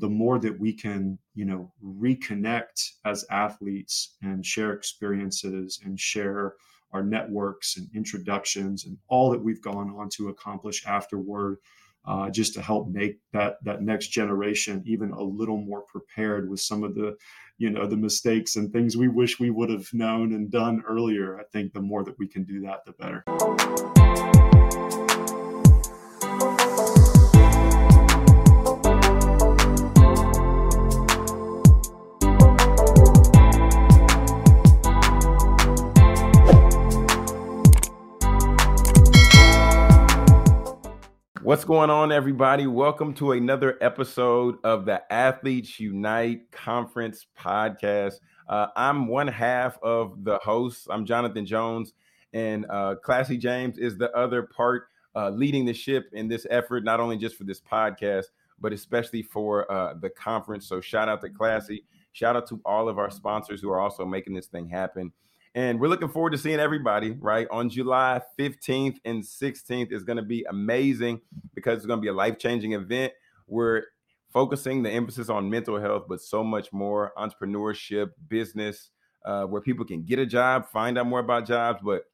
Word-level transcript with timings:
the 0.00 0.08
more 0.08 0.38
that 0.38 0.58
we 0.58 0.72
can, 0.72 1.18
you 1.34 1.44
know, 1.44 1.70
reconnect 1.84 2.92
as 3.04 3.24
athletes 3.30 4.16
and 4.22 4.44
share 4.44 4.72
experiences 4.72 5.80
and 5.84 6.00
share 6.00 6.54
our 6.92 7.02
networks 7.02 7.76
and 7.76 7.88
introductions 7.94 8.86
and 8.86 8.96
all 9.08 9.30
that 9.30 9.42
we've 9.42 9.62
gone 9.62 9.90
on 9.90 10.08
to 10.08 10.28
accomplish 10.28 10.84
afterward, 10.86 11.58
uh, 12.06 12.30
just 12.30 12.54
to 12.54 12.62
help 12.62 12.88
make 12.88 13.18
that 13.32 13.56
that 13.62 13.82
next 13.82 14.08
generation 14.08 14.82
even 14.86 15.10
a 15.12 15.22
little 15.22 15.58
more 15.58 15.82
prepared 15.82 16.48
with 16.48 16.60
some 16.60 16.82
of 16.82 16.94
the, 16.94 17.14
you 17.58 17.70
know, 17.70 17.86
the 17.86 17.96
mistakes 17.96 18.56
and 18.56 18.72
things 18.72 18.96
we 18.96 19.08
wish 19.08 19.38
we 19.38 19.50
would 19.50 19.70
have 19.70 19.86
known 19.92 20.32
and 20.32 20.50
done 20.50 20.82
earlier. 20.88 21.38
I 21.38 21.44
think 21.52 21.74
the 21.74 21.82
more 21.82 22.02
that 22.04 22.18
we 22.18 22.26
can 22.26 22.44
do 22.44 22.62
that, 22.62 22.84
the 22.86 22.92
better. 22.92 24.09
What's 41.50 41.64
going 41.64 41.90
on, 41.90 42.12
everybody? 42.12 42.68
Welcome 42.68 43.12
to 43.14 43.32
another 43.32 43.76
episode 43.80 44.58
of 44.62 44.84
the 44.84 45.02
Athletes 45.12 45.80
Unite 45.80 46.48
Conference 46.52 47.26
podcast. 47.36 48.20
Uh, 48.48 48.68
I'm 48.76 49.08
one 49.08 49.26
half 49.26 49.76
of 49.82 50.22
the 50.22 50.38
hosts. 50.44 50.86
I'm 50.88 51.04
Jonathan 51.04 51.44
Jones, 51.44 51.92
and 52.32 52.66
uh, 52.70 52.94
Classy 53.02 53.36
James 53.36 53.78
is 53.78 53.98
the 53.98 54.16
other 54.16 54.44
part 54.44 54.84
uh, 55.16 55.30
leading 55.30 55.64
the 55.64 55.74
ship 55.74 56.08
in 56.12 56.28
this 56.28 56.46
effort, 56.50 56.84
not 56.84 57.00
only 57.00 57.16
just 57.16 57.34
for 57.34 57.42
this 57.42 57.60
podcast, 57.60 58.26
but 58.60 58.72
especially 58.72 59.22
for 59.22 59.68
uh, 59.72 59.94
the 59.94 60.10
conference. 60.10 60.68
So, 60.68 60.80
shout 60.80 61.08
out 61.08 61.20
to 61.22 61.30
Classy. 61.30 61.84
Shout 62.12 62.36
out 62.36 62.46
to 62.50 62.60
all 62.64 62.88
of 62.88 62.96
our 62.96 63.10
sponsors 63.10 63.60
who 63.60 63.70
are 63.70 63.80
also 63.80 64.06
making 64.06 64.34
this 64.34 64.46
thing 64.46 64.68
happen. 64.68 65.10
And 65.54 65.80
we're 65.80 65.88
looking 65.88 66.08
forward 66.08 66.30
to 66.30 66.38
seeing 66.38 66.60
everybody, 66.60 67.16
right? 67.18 67.48
On 67.50 67.68
July 67.68 68.20
15th 68.38 68.98
and 69.04 69.22
16th 69.22 69.92
is 69.92 70.04
going 70.04 70.16
to 70.16 70.22
be 70.22 70.44
amazing 70.48 71.20
because 71.54 71.78
it's 71.78 71.86
going 71.86 71.98
to 71.98 72.02
be 72.02 72.08
a 72.08 72.12
life 72.12 72.38
changing 72.38 72.72
event. 72.72 73.12
We're 73.48 73.82
focusing 74.32 74.84
the 74.84 74.90
emphasis 74.90 75.28
on 75.28 75.50
mental 75.50 75.80
health, 75.80 76.04
but 76.08 76.20
so 76.20 76.44
much 76.44 76.72
more 76.72 77.12
entrepreneurship, 77.18 78.10
business, 78.28 78.90
uh, 79.24 79.44
where 79.44 79.60
people 79.60 79.84
can 79.84 80.04
get 80.04 80.20
a 80.20 80.26
job, 80.26 80.70
find 80.70 80.96
out 80.96 81.06
more 81.06 81.18
about 81.18 81.46
jobs. 81.46 81.80
But 81.84 82.04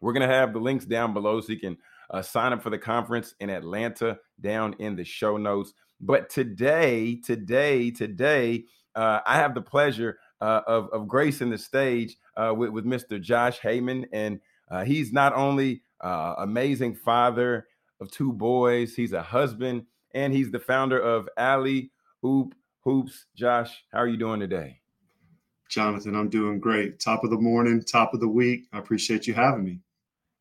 we're 0.00 0.12
going 0.12 0.28
to 0.28 0.34
have 0.34 0.52
the 0.52 0.60
links 0.60 0.84
down 0.84 1.14
below 1.14 1.40
so 1.40 1.52
you 1.52 1.58
can 1.58 1.78
uh, 2.10 2.20
sign 2.20 2.52
up 2.52 2.62
for 2.62 2.70
the 2.70 2.78
conference 2.78 3.34
in 3.40 3.48
Atlanta 3.48 4.18
down 4.40 4.74
in 4.78 4.96
the 4.96 5.04
show 5.04 5.38
notes. 5.38 5.72
But 5.98 6.28
today, 6.28 7.16
today, 7.24 7.90
today, 7.90 8.64
uh, 8.94 9.20
I 9.26 9.36
have 9.36 9.54
the 9.54 9.62
pleasure 9.62 10.18
uh, 10.42 10.60
of, 10.66 10.90
of 10.90 11.08
gracing 11.08 11.48
the 11.48 11.56
stage 11.56 12.16
uh, 12.36 12.54
with, 12.56 12.70
with 12.70 12.84
Mr. 12.84 13.20
Josh 13.20 13.58
Haymond. 13.58 14.08
And 14.12 14.40
uh, 14.70 14.84
he's 14.84 15.12
not 15.12 15.34
only 15.34 15.82
uh, 16.00 16.34
amazing 16.38 16.94
father 16.94 17.66
of 18.00 18.10
two 18.10 18.32
boys, 18.32 18.94
he's 18.94 19.12
a 19.12 19.22
husband, 19.22 19.86
and 20.14 20.32
he's 20.32 20.50
the 20.50 20.58
founder 20.58 21.00
of 21.00 21.28
Alley 21.36 21.90
Oop 22.24 22.54
Hoops. 22.80 23.26
Josh, 23.34 23.84
how 23.92 23.98
are 23.98 24.08
you 24.08 24.16
doing 24.16 24.40
today? 24.40 24.80
Jonathan, 25.68 26.14
I'm 26.14 26.28
doing 26.28 26.60
great. 26.60 27.00
Top 27.00 27.24
of 27.24 27.30
the 27.30 27.38
morning, 27.38 27.82
top 27.82 28.14
of 28.14 28.20
the 28.20 28.28
week. 28.28 28.66
I 28.72 28.78
appreciate 28.78 29.26
you 29.26 29.34
having 29.34 29.64
me. 29.64 29.80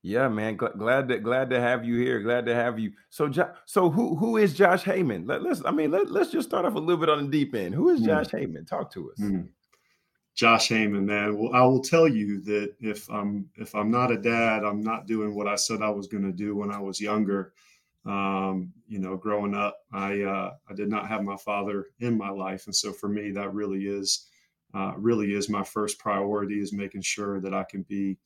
Yeah, 0.03 0.27
man. 0.27 0.55
Gl- 0.55 0.77
glad 0.77 1.07
to 1.07 1.17
glad 1.17 1.49
to 1.49 1.59
have 1.59 1.83
you 1.83 1.97
here. 1.97 2.19
Glad 2.21 2.45
to 2.45 2.53
have 2.53 2.77
you. 2.77 2.91
So, 3.09 3.27
jo- 3.27 3.51
so 3.65 3.89
who 3.89 4.15
who 4.15 4.37
is 4.37 4.53
Josh 4.53 4.83
Haymond? 4.83 5.25
Let, 5.25 5.43
us 5.47 5.63
I 5.65 5.71
mean, 5.71 5.89
let, 5.89 6.07
us 6.11 6.31
just 6.31 6.47
start 6.47 6.63
off 6.63 6.75
a 6.75 6.79
little 6.79 6.99
bit 6.99 7.09
on 7.09 7.25
the 7.25 7.31
deep 7.31 7.55
end. 7.55 7.73
Who 7.73 7.89
is 7.89 8.01
hmm. 8.01 8.05
Josh 8.05 8.27
mm. 8.27 8.39
Haymond? 8.39 8.67
Talk 8.67 8.93
to 8.93 9.11
us. 9.11 9.19
Mm. 9.19 9.47
Josh 10.35 10.67
Haymond, 10.67 11.07
man. 11.07 11.37
Well, 11.37 11.53
I 11.53 11.61
will 11.61 11.79
tell 11.79 12.09
you 12.09 12.41
that 12.41 12.73
if 12.81 13.09
I'm 13.09 13.49
if 13.55 13.73
I'm 13.73 13.89
not 13.89 14.11
a 14.11 14.17
dad, 14.17 14.63
I'm 14.65 14.81
not 14.81 15.07
doing 15.07 15.33
what 15.33 15.47
I 15.47 15.55
said 15.55 15.81
I 15.81 15.89
was 15.89 16.07
going 16.07 16.25
to 16.25 16.33
do 16.33 16.57
when 16.57 16.71
I 16.71 16.79
was 16.79 16.99
younger. 16.99 17.53
Um, 18.05 18.73
you 18.87 18.99
know, 18.99 19.15
growing 19.15 19.55
up, 19.55 19.77
I 19.93 20.21
uh, 20.21 20.51
I 20.69 20.73
did 20.73 20.89
not 20.89 21.07
have 21.07 21.23
my 21.23 21.37
father 21.37 21.87
in 22.01 22.17
my 22.17 22.29
life, 22.29 22.65
and 22.65 22.75
so 22.75 22.91
for 22.91 23.07
me, 23.07 23.31
that 23.31 23.53
really 23.53 23.85
is 23.85 24.27
uh, 24.73 24.91
really 24.97 25.33
is 25.33 25.47
my 25.47 25.63
first 25.63 25.97
priority 25.99 26.59
is 26.59 26.73
making 26.73 27.01
sure 27.01 27.39
that 27.39 27.53
I 27.53 27.63
can 27.63 27.83
be, 27.83 28.17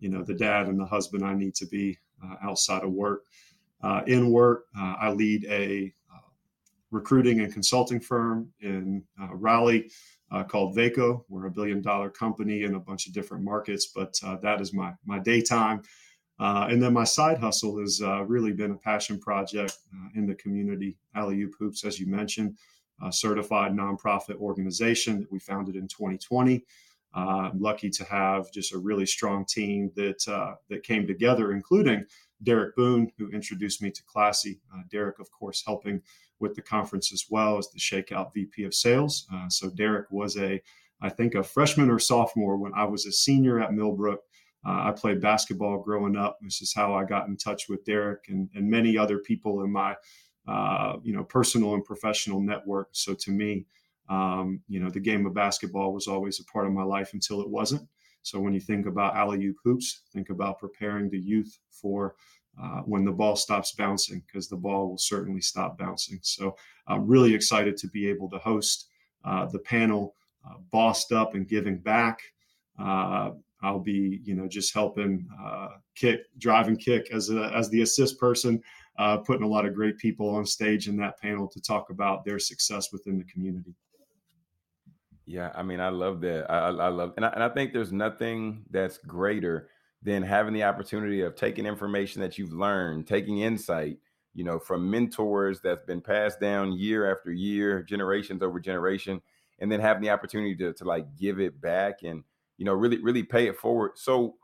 you 0.00 0.08
know, 0.08 0.24
the 0.24 0.34
dad 0.34 0.68
and 0.68 0.80
the 0.80 0.86
husband 0.86 1.22
I 1.22 1.34
need 1.34 1.54
to 1.56 1.66
be 1.66 1.98
uh, 2.24 2.36
outside 2.42 2.82
of 2.82 2.92
work. 2.92 3.24
Uh, 3.82 4.00
in 4.06 4.30
work, 4.30 4.64
uh, 4.76 4.94
I 4.98 5.12
lead 5.12 5.44
a 5.44 5.92
uh, 6.12 6.30
recruiting 6.90 7.40
and 7.40 7.52
consulting 7.52 8.00
firm 8.00 8.50
in 8.60 9.04
Raleigh 9.32 9.90
uh, 10.30 10.44
called 10.44 10.76
Vaco. 10.76 11.24
We're 11.28 11.46
a 11.46 11.50
billion 11.50 11.80
dollar 11.80 12.10
company 12.10 12.62
in 12.62 12.74
a 12.74 12.80
bunch 12.80 13.06
of 13.06 13.12
different 13.12 13.44
markets, 13.44 13.86
but 13.94 14.18
uh, 14.24 14.36
that 14.42 14.60
is 14.60 14.72
my 14.72 14.92
my 15.04 15.18
daytime. 15.18 15.82
Uh, 16.40 16.68
and 16.70 16.80
then 16.80 16.92
my 16.92 17.04
side 17.04 17.38
hustle 17.38 17.80
has 17.80 18.00
uh, 18.00 18.22
really 18.24 18.52
been 18.52 18.70
a 18.70 18.76
passion 18.76 19.18
project 19.18 19.76
uh, 19.92 20.08
in 20.14 20.26
the 20.26 20.34
community. 20.36 20.96
Alley 21.16 21.40
Oop 21.42 21.54
Hoops, 21.58 21.84
as 21.84 21.98
you 21.98 22.06
mentioned, 22.06 22.56
a 23.04 23.12
certified 23.12 23.72
nonprofit 23.72 24.36
organization 24.36 25.20
that 25.20 25.32
we 25.32 25.40
founded 25.40 25.74
in 25.74 25.88
2020. 25.88 26.64
Uh, 27.16 27.18
I'm 27.18 27.60
lucky 27.60 27.90
to 27.90 28.04
have 28.04 28.52
just 28.52 28.72
a 28.72 28.78
really 28.78 29.06
strong 29.06 29.44
team 29.46 29.90
that 29.96 30.24
that 30.68 30.82
came 30.84 31.06
together, 31.06 31.52
including 31.52 32.04
Derek 32.42 32.76
Boone, 32.76 33.10
who 33.18 33.30
introduced 33.30 33.82
me 33.82 33.90
to 33.90 34.02
Classy. 34.04 34.60
Derek, 34.90 35.18
of 35.18 35.30
course, 35.32 35.64
helping 35.66 36.02
with 36.40 36.54
the 36.54 36.62
conference 36.62 37.12
as 37.12 37.26
well 37.30 37.58
as 37.58 37.70
the 37.70 37.78
Shakeout 37.78 38.32
VP 38.34 38.64
of 38.64 38.74
Sales. 38.74 39.26
Uh, 39.32 39.48
so 39.48 39.70
Derek 39.70 40.10
was 40.10 40.36
a, 40.36 40.60
I 41.00 41.08
think, 41.08 41.34
a 41.34 41.42
freshman 41.42 41.90
or 41.90 41.98
sophomore 41.98 42.56
when 42.56 42.72
I 42.74 42.84
was 42.84 43.06
a 43.06 43.12
senior 43.12 43.60
at 43.60 43.72
Millbrook. 43.72 44.20
Uh, 44.66 44.88
I 44.88 44.92
played 44.92 45.20
basketball 45.20 45.78
growing 45.78 46.16
up. 46.16 46.38
This 46.42 46.60
is 46.60 46.74
how 46.74 46.94
I 46.94 47.04
got 47.04 47.28
in 47.28 47.36
touch 47.36 47.68
with 47.68 47.84
Derek 47.84 48.24
and, 48.28 48.48
and 48.54 48.68
many 48.68 48.98
other 48.98 49.18
people 49.18 49.62
in 49.62 49.70
my, 49.70 49.96
uh, 50.46 50.96
you 51.02 51.12
know, 51.12 51.24
personal 51.24 51.74
and 51.74 51.84
professional 51.84 52.40
network. 52.40 52.88
So 52.92 53.14
to 53.14 53.30
me, 53.30 53.66
um, 54.08 54.60
you 54.68 54.80
know, 54.80 54.90
the 54.90 55.00
game 55.00 55.26
of 55.26 55.34
basketball 55.34 55.92
was 55.92 56.08
always 56.08 56.40
a 56.40 56.44
part 56.44 56.66
of 56.66 56.72
my 56.72 56.82
life 56.82 57.12
until 57.12 57.40
it 57.40 57.48
wasn't. 57.48 57.82
So 58.28 58.38
when 58.40 58.54
you 58.54 58.60
think 58.60 58.86
about 58.86 59.16
alley 59.16 59.44
oop 59.46 59.56
hoops, 59.64 60.02
think 60.12 60.28
about 60.30 60.58
preparing 60.58 61.08
the 61.08 61.18
youth 61.18 61.58
for 61.70 62.14
uh, 62.62 62.80
when 62.82 63.04
the 63.04 63.12
ball 63.12 63.36
stops 63.36 63.72
bouncing, 63.72 64.22
because 64.26 64.48
the 64.48 64.56
ball 64.56 64.88
will 64.88 64.98
certainly 64.98 65.40
stop 65.40 65.78
bouncing. 65.78 66.18
So 66.22 66.56
I'm 66.86 67.06
really 67.06 67.34
excited 67.34 67.76
to 67.78 67.88
be 67.88 68.08
able 68.08 68.28
to 68.30 68.38
host 68.38 68.88
uh, 69.24 69.46
the 69.46 69.60
panel, 69.60 70.14
uh, 70.46 70.58
bossed 70.70 71.12
up 71.12 71.34
and 71.34 71.48
giving 71.48 71.78
back. 71.78 72.20
Uh, 72.78 73.30
I'll 73.62 73.80
be, 73.80 74.20
you 74.24 74.34
know, 74.34 74.46
just 74.46 74.74
helping 74.74 75.26
uh, 75.42 75.68
kick, 75.94 76.20
drive 76.38 76.68
and 76.68 76.78
kick 76.78 77.10
as 77.12 77.30
a, 77.30 77.52
as 77.54 77.68
the 77.70 77.82
assist 77.82 78.18
person, 78.18 78.62
uh, 78.98 79.18
putting 79.18 79.44
a 79.44 79.48
lot 79.48 79.66
of 79.66 79.74
great 79.74 79.98
people 79.98 80.28
on 80.28 80.46
stage 80.46 80.88
in 80.88 80.96
that 80.98 81.18
panel 81.20 81.48
to 81.48 81.60
talk 81.60 81.90
about 81.90 82.24
their 82.24 82.38
success 82.38 82.92
within 82.92 83.18
the 83.18 83.24
community. 83.24 83.74
Yeah, 85.28 85.52
I 85.54 85.62
mean, 85.62 85.78
I 85.78 85.90
love 85.90 86.22
that. 86.22 86.50
I, 86.50 86.68
I 86.68 86.88
love, 86.88 87.12
and 87.18 87.26
I, 87.26 87.28
and 87.28 87.42
I 87.42 87.50
think 87.50 87.74
there's 87.74 87.92
nothing 87.92 88.64
that's 88.70 88.96
greater 88.96 89.68
than 90.02 90.22
having 90.22 90.54
the 90.54 90.62
opportunity 90.62 91.20
of 91.20 91.36
taking 91.36 91.66
information 91.66 92.22
that 92.22 92.38
you've 92.38 92.54
learned, 92.54 93.06
taking 93.06 93.40
insight, 93.40 93.98
you 94.32 94.42
know, 94.42 94.58
from 94.58 94.90
mentors 94.90 95.60
that's 95.60 95.82
been 95.82 96.00
passed 96.00 96.40
down 96.40 96.72
year 96.72 97.12
after 97.12 97.30
year, 97.30 97.82
generations 97.82 98.42
over 98.42 98.58
generation, 98.58 99.20
and 99.58 99.70
then 99.70 99.80
having 99.80 100.02
the 100.02 100.08
opportunity 100.08 100.56
to, 100.56 100.72
to 100.72 100.84
like 100.86 101.04
give 101.14 101.38
it 101.40 101.60
back 101.60 102.04
and, 102.04 102.24
you 102.56 102.64
know, 102.64 102.72
really, 102.72 102.96
really 103.02 103.22
pay 103.22 103.48
it 103.48 103.58
forward. 103.58 103.90
So 103.96 104.36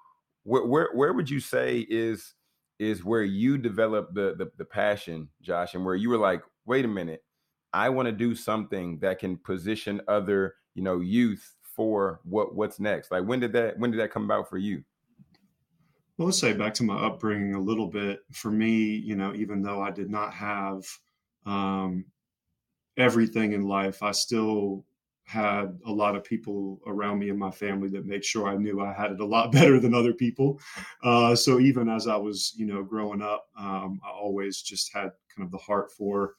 where, 0.43 0.67
where, 0.67 0.91
where 0.93 1.15
would 1.15 1.31
you 1.31 1.41
say 1.41 1.87
is, 1.89 2.35
is 2.79 3.03
where 3.03 3.23
you 3.23 3.57
developed 3.57 4.15
the, 4.15 4.35
the, 4.37 4.51
the 4.59 4.67
passion, 4.67 5.31
Josh, 5.41 5.73
and 5.75 5.83
where 5.83 5.95
you 5.95 6.11
were 6.11 6.19
like, 6.19 6.43
wait 6.67 6.85
a 6.85 6.89
minute, 6.89 7.25
I 7.73 7.89
want 7.89 8.05
to 8.05 8.13
do 8.13 8.35
something 8.35 8.99
that 8.99 9.19
can 9.19 9.39
position 9.39 10.03
other, 10.09 10.57
you 10.75 10.83
know, 10.83 11.01
youth 11.01 11.55
for 11.63 12.21
what 12.25 12.55
what's 12.55 12.79
next. 12.79 13.11
Like 13.11 13.25
when 13.25 13.41
did 13.41 13.53
that 13.53 13.79
when 13.79 13.91
did 13.91 14.01
that 14.01 14.11
come 14.11 14.25
about 14.25 14.49
for 14.49 14.59
you? 14.59 14.85
Well, 16.17 16.27
let's 16.27 16.39
say 16.39 16.53
back 16.53 16.75
to 16.75 16.85
my 16.85 16.97
upbringing 16.97 17.55
a 17.55 17.61
little 17.61 17.89
bit. 17.89 18.21
For 18.33 18.51
me, 18.51 18.75
you 18.97 19.17
know, 19.17 19.35
even 19.35 19.63
though 19.63 19.83
I 19.83 19.91
did 19.91 20.11
not 20.11 20.33
have 20.33 20.85
um, 21.45 22.05
everything 22.97 23.53
in 23.53 23.67
life, 23.67 24.03
I 24.03 24.13
still 24.13 24.85
had 25.25 25.79
a 25.87 25.91
lot 25.91 26.15
of 26.15 26.23
people 26.23 26.81
around 26.87 27.19
me 27.19 27.31
in 27.31 27.39
my 27.39 27.51
family 27.51 27.89
that 27.89 28.07
made 28.07 28.25
sure 28.25 28.47
I 28.47 28.57
knew 28.57 28.81
I 28.81 28.93
had 28.93 29.13
it 29.13 29.21
a 29.21 29.25
lot 29.25 29.51
better 29.53 29.81
than 29.81 29.95
other 29.95 30.13
people. 30.13 30.61
Uh, 31.03 31.35
so 31.35 31.59
even 31.59 31.89
as 31.89 32.07
I 32.07 32.17
was, 32.17 32.53
you 32.57 32.67
know, 32.67 32.83
growing 32.83 33.23
up, 33.23 33.47
um, 33.59 34.01
I 34.05 34.11
always 34.11 34.63
just 34.63 34.93
had 34.93 35.11
kind 35.35 35.47
of 35.47 35.51
the 35.51 35.59
heart 35.59 35.91
for, 35.91 36.35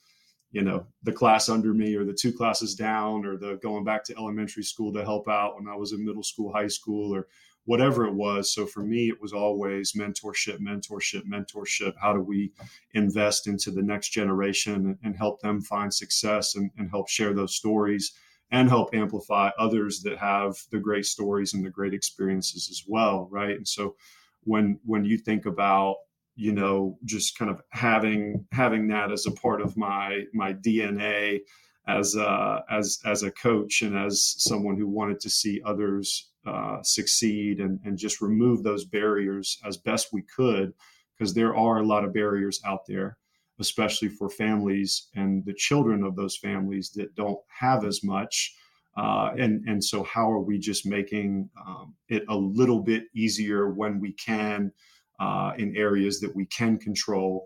you 0.56 0.62
know, 0.62 0.88
the 1.04 1.12
class 1.12 1.50
under 1.50 1.74
me 1.74 1.96
or 1.96 2.06
the 2.06 2.13
two 2.13 2.31
classes 2.31 2.75
down 2.75 3.25
or 3.25 3.36
the 3.36 3.60
going 3.62 3.84
back 3.84 4.06
to 4.06 4.16
elementary 4.18 4.63
school 4.63 4.94
to 4.94 5.04
help 5.04 5.28
out 5.28 5.57
when 5.57 5.68
I 5.68 5.75
was 5.75 5.92
in 5.92 6.06
middle 6.06 6.24
school, 6.24 6.54
high 6.54 6.69
school, 6.69 7.13
or 7.13 7.28
whatever 7.66 8.06
it 8.07 8.13
was. 8.13 8.54
So 8.54 8.66
for 8.66 8.80
me, 8.80 9.10
it 9.10 9.22
was 9.22 9.34
always 9.34 9.92
mentorship, 9.92 10.60
mentorship, 10.62 11.24
mentorship. 11.28 11.96
How 12.02 12.13
do 12.13 12.22
we 12.22 12.54
invest 12.94 13.48
into 13.48 13.69
the 13.69 13.81
next 13.81 14.12
generation 14.12 14.98
and, 15.04 15.18
help 15.18 15.42
them 15.42 15.60
find 15.60 15.94
success 15.94 16.56
and, 16.56 16.72
and 16.78 16.90
help 16.90 17.10
share 17.10 17.34
those 17.34 17.58
stories 17.58 18.13
and 18.50 18.69
help 18.69 18.96
amplify 18.96 19.50
others 19.60 20.04
that 20.04 20.18
have 20.18 20.56
the 20.72 20.80
great 20.80 21.06
stories 21.06 21.54
and 21.54 21.66
the 21.66 21.69
great 21.69 21.94
experiences 21.94 22.69
as 22.72 22.86
well, 22.88 23.28
right? 23.30 23.58
And 23.58 23.68
so 23.68 23.98
when 24.46 24.80
when 24.86 25.04
you 25.04 25.18
think 25.18 25.46
about 25.46 25.98
you 26.36 26.52
know 26.52 26.98
just 27.06 27.38
kind 27.38 27.50
of 27.50 27.62
having 27.70 28.46
having 28.52 28.88
that 28.88 29.12
as 29.12 29.26
a 29.26 29.32
part 29.32 29.62
of 29.62 29.78
my 29.78 30.24
my 30.34 30.54
DNA 30.54 31.40
as 31.88 32.16
a, 32.16 32.64
as 32.70 33.00
as 33.06 33.24
a 33.24 33.32
coach 33.32 33.82
and 33.82 33.98
as 33.98 34.36
someone 34.38 34.78
who 34.78 34.88
wanted 34.88 35.20
to 35.20 35.30
see 35.30 35.62
others 35.66 36.32
uh, 36.46 36.78
succeed 36.84 37.60
and, 37.60 37.80
and 37.86 37.98
just 37.98 38.22
remove 38.22 38.64
those 38.64 38.86
barriers 38.86 39.60
as 39.66 39.78
best 39.78 40.10
we 40.12 40.22
could 40.24 40.74
because 41.18 41.34
there 41.34 41.56
are 41.56 41.80
a 41.80 41.86
lot 41.86 42.04
of 42.04 42.14
barriers 42.14 42.62
out 42.66 42.86
there 42.88 43.18
especially 43.60 44.10
for 44.10 44.30
families 44.30 45.08
and 45.16 45.46
the 45.46 45.54
children 45.54 46.04
of 46.04 46.16
those 46.16 46.36
families 46.36 46.92
that 46.92 47.16
don't 47.16 47.40
have 47.48 47.86
as 47.86 48.04
much 48.04 48.56
uh, 48.98 49.32
and 49.38 49.64
and 49.68 49.84
so 49.84 50.04
how 50.04 50.30
are 50.30 50.42
we 50.42 50.60
just 50.60 50.86
making 50.86 51.50
um, 51.66 51.94
it 52.10 52.24
a 52.30 52.36
little 52.36 52.82
bit 52.82 53.04
easier 53.14 53.70
when 53.70 54.00
we 54.00 54.12
can 54.14 54.72
uh, 55.19 55.53
in 55.57 55.75
areas 55.75 56.19
that 56.19 56.35
we 56.35 56.45
can 56.47 56.77
control. 56.77 57.45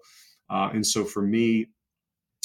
Uh, 0.50 0.70
and 0.74 0.86
so 0.86 1.04
for 1.06 1.22
me 1.22 1.68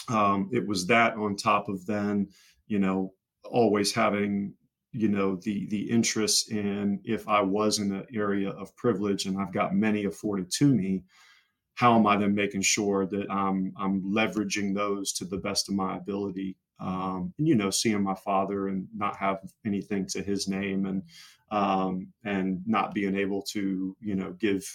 um, 0.09 0.51
it 0.53 0.67
was 0.67 0.87
that 0.87 1.15
on 1.15 1.37
top 1.37 1.69
of 1.69 1.85
then 1.87 2.29
you 2.67 2.79
know 2.79 3.13
always 3.45 3.93
having 3.93 4.53
you 4.93 5.09
know 5.09 5.37
the 5.37 5.67
the 5.69 5.91
interest 5.91 6.51
in 6.51 7.01
if 7.05 7.27
i 7.29 7.41
was 7.41 7.79
in 7.79 7.93
an 7.93 8.07
area 8.15 8.51
of 8.51 8.75
privilege 8.77 9.27
and 9.27 9.39
i've 9.39 9.53
got 9.53 9.75
many 9.75 10.05
afforded 10.05 10.51
to 10.51 10.67
me 10.67 11.03
how 11.75 11.97
am 11.97 12.07
i 12.07 12.17
then 12.17 12.35
making 12.35 12.63
sure 12.63 13.07
that 13.07 13.31
i'm 13.31 13.73
i'm 13.77 14.03
leveraging 14.03 14.75
those 14.75 15.13
to 15.13 15.25
the 15.25 15.39
best 15.39 15.69
of 15.69 15.75
my 15.75 15.97
ability? 15.97 16.57
Um, 16.81 17.33
and 17.39 17.47
you 17.47 17.55
know 17.55 17.71
seeing 17.71 18.03
my 18.03 18.15
father 18.15 18.69
and 18.69 18.89
not 18.95 19.17
have 19.17 19.39
anything 19.65 20.07
to 20.09 20.23
his 20.23 20.49
name 20.49 20.87
and 20.87 21.03
um, 21.51 22.09
and 22.25 22.63
not 22.67 22.95
being 22.95 23.17
able 23.17 23.43
to 23.53 23.97
you 24.01 24.15
know 24.17 24.33
give 24.33 24.67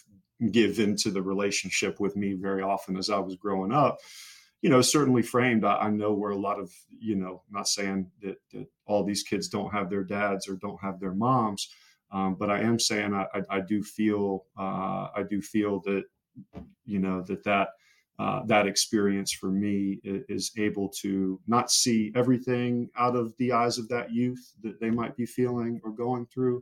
give 0.52 0.80
into 0.80 1.12
the 1.12 1.22
relationship 1.22 2.00
with 2.00 2.16
me 2.16 2.34
very 2.34 2.62
often 2.62 2.98
as 2.98 3.10
i 3.10 3.20
was 3.20 3.36
growing 3.36 3.72
up 3.72 4.00
you 4.62 4.70
know, 4.70 4.82
certainly 4.82 5.22
framed. 5.22 5.64
I, 5.64 5.76
I, 5.78 5.90
know 5.90 6.14
where 6.14 6.32
a 6.32 6.38
lot 6.38 6.60
of, 6.60 6.72
you 7.00 7.16
know, 7.16 7.44
not 7.50 7.68
saying 7.68 8.12
that, 8.22 8.38
that, 8.52 8.68
all 8.86 9.04
these 9.04 9.24
kids 9.24 9.48
don't 9.48 9.72
have 9.72 9.90
their 9.90 10.04
dads 10.04 10.50
or 10.50 10.56
don't 10.56 10.82
have 10.82 11.00
their 11.00 11.14
moms, 11.14 11.70
um, 12.12 12.36
but 12.36 12.50
I 12.50 12.62
am 12.62 12.80
saying 12.80 13.14
I, 13.14 13.28
I, 13.34 13.58
I 13.58 13.60
do 13.62 13.84
feel, 13.84 14.46
uh, 14.58 15.10
I 15.16 15.24
do 15.30 15.42
feel 15.42 15.80
that, 15.82 16.04
you 16.86 17.00
know, 17.00 17.22
that 17.24 17.44
that 17.44 17.70
uh, 18.18 18.42
that 18.48 18.68
experience 18.68 19.32
for 19.32 19.50
me 19.50 20.02
is, 20.04 20.52
able 20.58 20.90
to 20.90 21.40
not 21.48 21.72
see 21.72 22.12
everything 22.16 22.90
out 22.98 23.16
of 23.16 23.34
the 23.38 23.54
eyes 23.54 23.78
of 23.78 23.88
that 23.88 24.12
youth 24.12 24.56
that 24.62 24.78
they 24.82 24.90
might 24.90 25.16
be 25.16 25.26
feeling 25.26 25.80
or 25.86 25.92
going 25.92 26.26
through, 26.26 26.62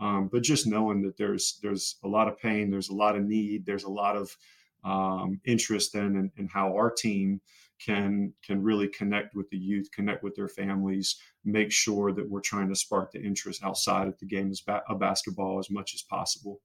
um, 0.00 0.28
but 0.30 0.42
just 0.42 0.66
knowing 0.66 1.02
that 1.02 1.16
there's 1.16 1.58
there's 1.62 1.96
a 2.04 2.08
lot 2.08 2.28
of 2.28 2.38
pain, 2.38 2.70
there's 2.70 2.88
a 2.88 2.94
lot 2.94 3.16
of 3.16 3.24
need, 3.24 3.64
there's 3.64 3.84
a 3.84 3.90
lot 3.90 4.16
of 4.16 4.36
um, 4.84 5.40
interest 5.46 5.94
in 5.94 6.16
and, 6.16 6.30
and 6.36 6.50
how 6.52 6.74
our 6.74 6.90
team 6.90 7.40
can 7.84 8.32
can 8.44 8.62
really 8.62 8.88
connect 8.88 9.34
with 9.34 9.48
the 9.50 9.56
youth, 9.56 9.88
connect 9.92 10.22
with 10.22 10.34
their 10.34 10.48
families, 10.48 11.16
make 11.44 11.70
sure 11.70 12.12
that 12.12 12.28
we're 12.28 12.40
trying 12.40 12.68
to 12.68 12.74
spark 12.74 13.12
the 13.12 13.22
interest 13.22 13.62
outside 13.62 14.08
of 14.08 14.18
the 14.18 14.26
game 14.26 14.52
of 14.88 14.98
basketball 15.00 15.58
as 15.58 15.70
much 15.70 15.94
as 15.94 16.02
possible. 16.02 16.60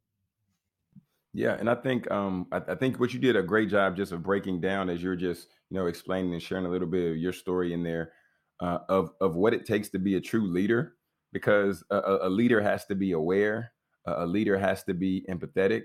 Yeah, 1.33 1.55
and 1.59 1.69
I 1.69 1.75
think 1.75 2.09
um, 2.09 2.47
I, 2.51 2.61
I, 2.69 2.75
think 2.75 2.99
what 2.99 3.13
you 3.13 3.19
did 3.19 3.35
a 3.35 3.43
great 3.43 3.69
job 3.69 3.95
just 3.95 4.11
of 4.11 4.23
breaking 4.23 4.61
down 4.61 4.89
as 4.89 5.03
you're 5.03 5.15
just 5.15 5.47
you 5.69 5.77
know 5.77 5.85
explaining 5.85 6.33
and 6.33 6.41
sharing 6.41 6.65
a 6.65 6.69
little 6.69 6.87
bit 6.87 7.11
of 7.11 7.17
your 7.17 7.33
story 7.33 7.73
in 7.73 7.83
there 7.83 8.13
uh, 8.59 8.79
of 8.89 9.11
of 9.21 9.35
what 9.35 9.53
it 9.53 9.65
takes 9.65 9.89
to 9.89 9.99
be 9.99 10.15
a 10.15 10.21
true 10.21 10.47
leader, 10.47 10.95
because 11.31 11.83
a, 11.89 12.19
a 12.23 12.29
leader 12.29 12.61
has 12.61 12.85
to 12.85 12.95
be 12.95 13.11
aware, 13.11 13.71
a 14.05 14.25
leader 14.25 14.57
has 14.57 14.83
to 14.85 14.93
be 14.93 15.25
empathetic, 15.29 15.83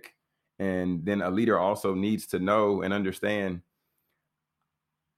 and 0.59 1.05
then 1.05 1.23
a 1.23 1.31
leader 1.31 1.59
also 1.59 1.95
needs 1.95 2.27
to 2.27 2.39
know 2.39 2.83
and 2.83 2.93
understand. 2.95 3.63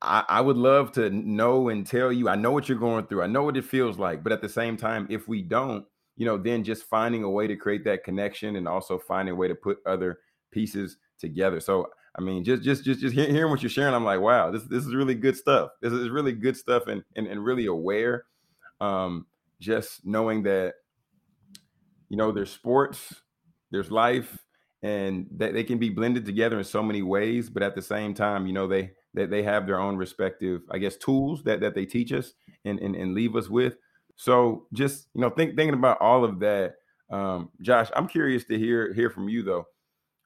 I, 0.02 0.25
I 0.28 0.40
would 0.40 0.56
love 0.56 0.93
to 0.93 1.11
know 1.11 1.69
and 1.69 1.87
tell 1.87 2.12
you, 2.12 2.28
I 2.28 2.37
know 2.37 2.52
what 2.52 2.69
you're 2.69 2.78
going 2.78 3.06
through. 3.06 3.23
I 3.23 3.26
know 3.26 3.43
what 3.43 3.56
it 3.56 3.64
feels 3.64 3.99
like. 3.99 4.23
But 4.23 4.32
at 4.32 4.43
the 4.43 4.49
same 4.49 4.76
time, 4.76 5.06
if 5.08 5.26
we 5.26 5.40
don't, 5.40 5.87
you 6.17 6.26
know, 6.26 6.37
then 6.37 6.64
just 6.64 6.84
finding 6.84 7.23
a 7.23 7.31
way 7.31 7.46
to 7.46 7.56
create 7.56 7.84
that 7.84 8.05
connection 8.05 8.56
and 8.56 8.69
also 8.69 8.99
finding 8.99 9.32
a 9.32 9.37
way 9.37 9.49
to 9.49 9.55
put 9.55 9.78
other 9.87 10.19
pieces 10.50 10.99
together. 11.19 11.61
So 11.61 11.88
I 12.19 12.23
mean, 12.23 12.44
just 12.44 12.62
just 12.62 12.84
just 12.84 13.00
just 13.00 13.14
hearing 13.14 13.50
what 13.50 13.62
you're 13.62 13.70
sharing, 13.70 13.94
I'm 13.94 14.05
like, 14.05 14.20
wow, 14.20 14.50
this 14.50 14.62
this 14.64 14.87
is 14.87 14.94
really 14.94 15.14
good 15.14 15.37
stuff. 15.37 15.70
This 15.82 15.93
is 15.93 16.08
really 16.08 16.32
good 16.32 16.56
stuff, 16.56 16.87
and 16.87 17.05
and, 17.14 17.26
and 17.26 17.44
really 17.44 17.67
aware. 17.67 18.25
Um, 18.81 19.26
just 19.61 20.05
knowing 20.05 20.43
that, 20.44 20.75
you 22.08 22.17
know, 22.17 22.32
there's 22.32 22.50
sports, 22.50 23.14
there's 23.70 23.91
life, 23.91 24.38
and 24.82 25.26
that 25.37 25.55
they 25.55 25.64
can 25.64 25.79
be 25.79 25.88
blended 25.88 26.25
together 26.25 26.58
in 26.58 26.64
so 26.64 26.82
many 26.82 27.00
ways 27.00 27.49
but 27.49 27.62
at 27.62 27.75
the 27.75 27.81
same 27.81 28.12
time 28.12 28.47
you 28.47 28.53
know 28.53 28.69
they 28.69 28.91
they, 29.14 29.25
they 29.25 29.43
have 29.43 29.67
their 29.67 29.81
own 29.81 29.97
respective 29.97 30.61
i 30.70 30.76
guess 30.76 30.99
tools 30.99 31.43
that 31.44 31.61
that 31.61 31.75
they 31.75 31.87
teach 31.87 32.12
us 32.12 32.35
and 32.67 32.81
and, 32.81 32.94
and 32.94 33.14
leave 33.14 33.37
us 33.37 33.49
with. 33.49 33.76
So 34.17 34.67
just 34.73 35.08
you 35.14 35.20
know 35.20 35.31
think, 35.31 35.56
thinking 35.56 35.79
about 35.79 36.00
all 36.00 36.25
of 36.25 36.41
that 36.41 36.75
um, 37.11 37.50
josh 37.62 37.88
i'm 37.94 38.09
curious 38.09 38.44
to 38.44 38.59
hear 38.59 38.93
hear 38.93 39.09
from 39.09 39.29
you 39.29 39.43
though. 39.43 39.67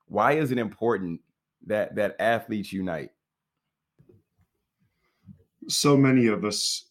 Why 0.07 0.33
is 0.33 0.51
it 0.51 0.59
important 0.59 1.21
that 1.67 1.95
that 1.95 2.17
athletes 2.19 2.73
unite? 2.73 3.11
So 5.69 5.97
many 5.97 6.27
of 6.27 6.45
us 6.45 6.87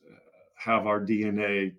have 0.55 0.87
our 0.87 1.01
dna 1.01 1.73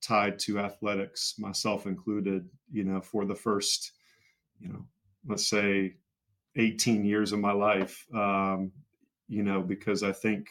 tied 0.00 0.38
to 0.38 0.58
athletics 0.58 1.34
myself 1.38 1.86
included 1.86 2.48
you 2.70 2.84
know 2.84 3.00
for 3.00 3.24
the 3.24 3.34
first 3.34 3.92
you 4.58 4.68
know 4.68 4.84
let's 5.26 5.48
say 5.48 5.94
18 6.56 7.04
years 7.04 7.32
of 7.32 7.38
my 7.38 7.52
life 7.52 8.06
um, 8.14 8.72
you 9.28 9.42
know 9.42 9.60
because 9.60 10.02
i 10.02 10.12
think 10.12 10.48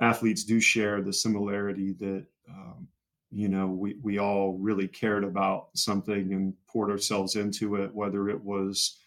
athletes 0.00 0.44
do 0.44 0.60
share 0.60 1.02
the 1.02 1.12
similarity 1.12 1.92
that 1.92 2.24
um, 2.48 2.88
you 3.30 3.48
know 3.48 3.66
we, 3.66 3.96
we 4.02 4.18
all 4.18 4.56
really 4.58 4.88
cared 4.88 5.24
about 5.24 5.68
something 5.74 6.32
and 6.32 6.54
poured 6.68 6.90
ourselves 6.90 7.36
into 7.36 7.76
it 7.76 7.94
whether 7.94 8.28
it 8.28 8.42
was 8.42 8.98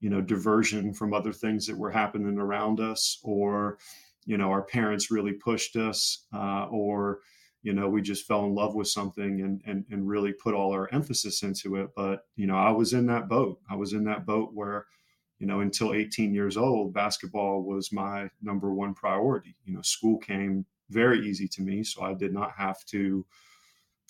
you 0.00 0.10
know 0.10 0.20
diversion 0.20 0.92
from 0.92 1.14
other 1.14 1.32
things 1.32 1.66
that 1.66 1.76
were 1.76 1.90
happening 1.90 2.38
around 2.38 2.78
us 2.78 3.18
or 3.24 3.78
you 4.26 4.36
know 4.36 4.50
our 4.50 4.62
parents 4.62 5.10
really 5.10 5.32
pushed 5.32 5.76
us 5.76 6.26
uh, 6.34 6.66
or 6.70 7.20
you 7.64 7.72
know 7.72 7.88
we 7.88 8.02
just 8.02 8.26
fell 8.26 8.44
in 8.44 8.54
love 8.54 8.74
with 8.74 8.86
something 8.86 9.40
and, 9.40 9.60
and 9.66 9.84
and 9.90 10.06
really 10.06 10.32
put 10.32 10.54
all 10.54 10.72
our 10.72 10.88
emphasis 10.92 11.42
into 11.42 11.76
it. 11.76 11.88
But 11.96 12.26
you 12.36 12.46
know 12.46 12.56
i 12.56 12.70
was 12.70 12.92
in 12.92 13.06
that 13.06 13.28
boat. 13.28 13.58
I 13.68 13.74
was 13.74 13.94
in 13.94 14.04
that 14.04 14.24
boat 14.24 14.50
where 14.52 14.86
you 15.40 15.46
know 15.46 15.60
until 15.60 15.94
18 15.94 16.32
years 16.32 16.56
old 16.56 16.94
basketball 16.94 17.64
was 17.64 17.90
my 17.90 18.28
number 18.42 18.72
one 18.72 18.94
priority. 18.94 19.56
You 19.64 19.74
know 19.74 19.82
school 19.82 20.18
came 20.18 20.66
very 20.90 21.26
easy 21.26 21.48
to 21.48 21.62
me 21.62 21.82
so 21.82 22.02
i 22.02 22.12
did 22.12 22.32
not 22.32 22.52
have 22.56 22.84
to 22.84 23.24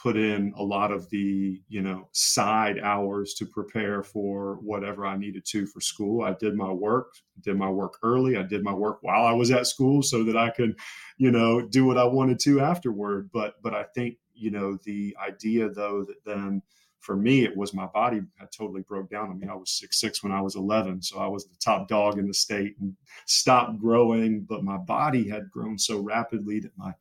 put 0.05 0.19
in 0.19 0.53
a 0.59 0.63
lot 0.63 0.93
of 0.93 1.09
the 1.09 1.59
you 1.67 1.81
know 1.81 2.07
side 2.13 2.79
hours 2.79 3.33
to 3.33 3.47
prepare 3.47 4.03
for 4.03 4.57
whatever 4.57 5.07
i 5.07 5.17
needed 5.17 5.47
to 5.47 5.65
for 5.67 5.81
school. 5.81 6.23
I 6.23 6.35
did 6.35 6.55
my 6.55 6.71
work 6.71 7.15
did 7.41 7.57
my 7.57 7.71
work 7.71 7.99
early. 8.03 8.37
I 8.37 8.43
did 8.43 8.63
my 8.63 8.75
work 8.75 8.99
while 9.01 9.25
i 9.25 9.33
was 9.33 9.51
at 9.51 9.67
school 9.67 10.03
so 10.03 10.23
that 10.25 10.37
i 10.37 10.51
could 10.51 10.79
you 11.17 11.31
know 11.31 11.67
do 11.67 11.87
what 11.87 11.97
i 11.97 12.05
wanted 12.05 12.39
to 12.41 12.61
afterward. 12.61 13.31
But 13.33 13.55
but 13.63 13.73
i 13.73 13.85
think 13.95 14.19
you 14.35 14.51
know 14.51 14.79
the 14.85 15.17
idea 15.27 15.71
though 15.71 16.05
that 16.05 16.23
then 16.27 16.61
for 17.01 17.17
me 17.17 17.43
it 17.43 17.57
was 17.57 17.73
my 17.73 17.87
body 17.87 18.21
had 18.37 18.53
totally 18.53 18.83
broke 18.83 19.09
down. 19.09 19.31
I 19.31 19.35
mean 19.35 19.49
i 19.49 19.55
was 19.55 19.71
six 19.71 19.99
six 19.99 20.23
when 20.23 20.33
i 20.33 20.41
was 20.43 20.55
11 20.55 21.01
so 21.01 21.19
i 21.19 21.27
was 21.27 21.47
the 21.47 21.57
top 21.65 21.89
dog 21.89 22.19
in 22.19 22.29
the 22.29 22.35
state 22.35 22.75
and 22.79 22.95
stopped 23.25 23.79
growing 23.79 24.45
but 24.47 24.65
my 24.65 24.77
body 24.77 25.27
had 25.27 25.51
grown 25.51 25.79
so 25.79 25.99
rapidly 25.99 26.61
that 26.61 26.77
my 26.77 26.93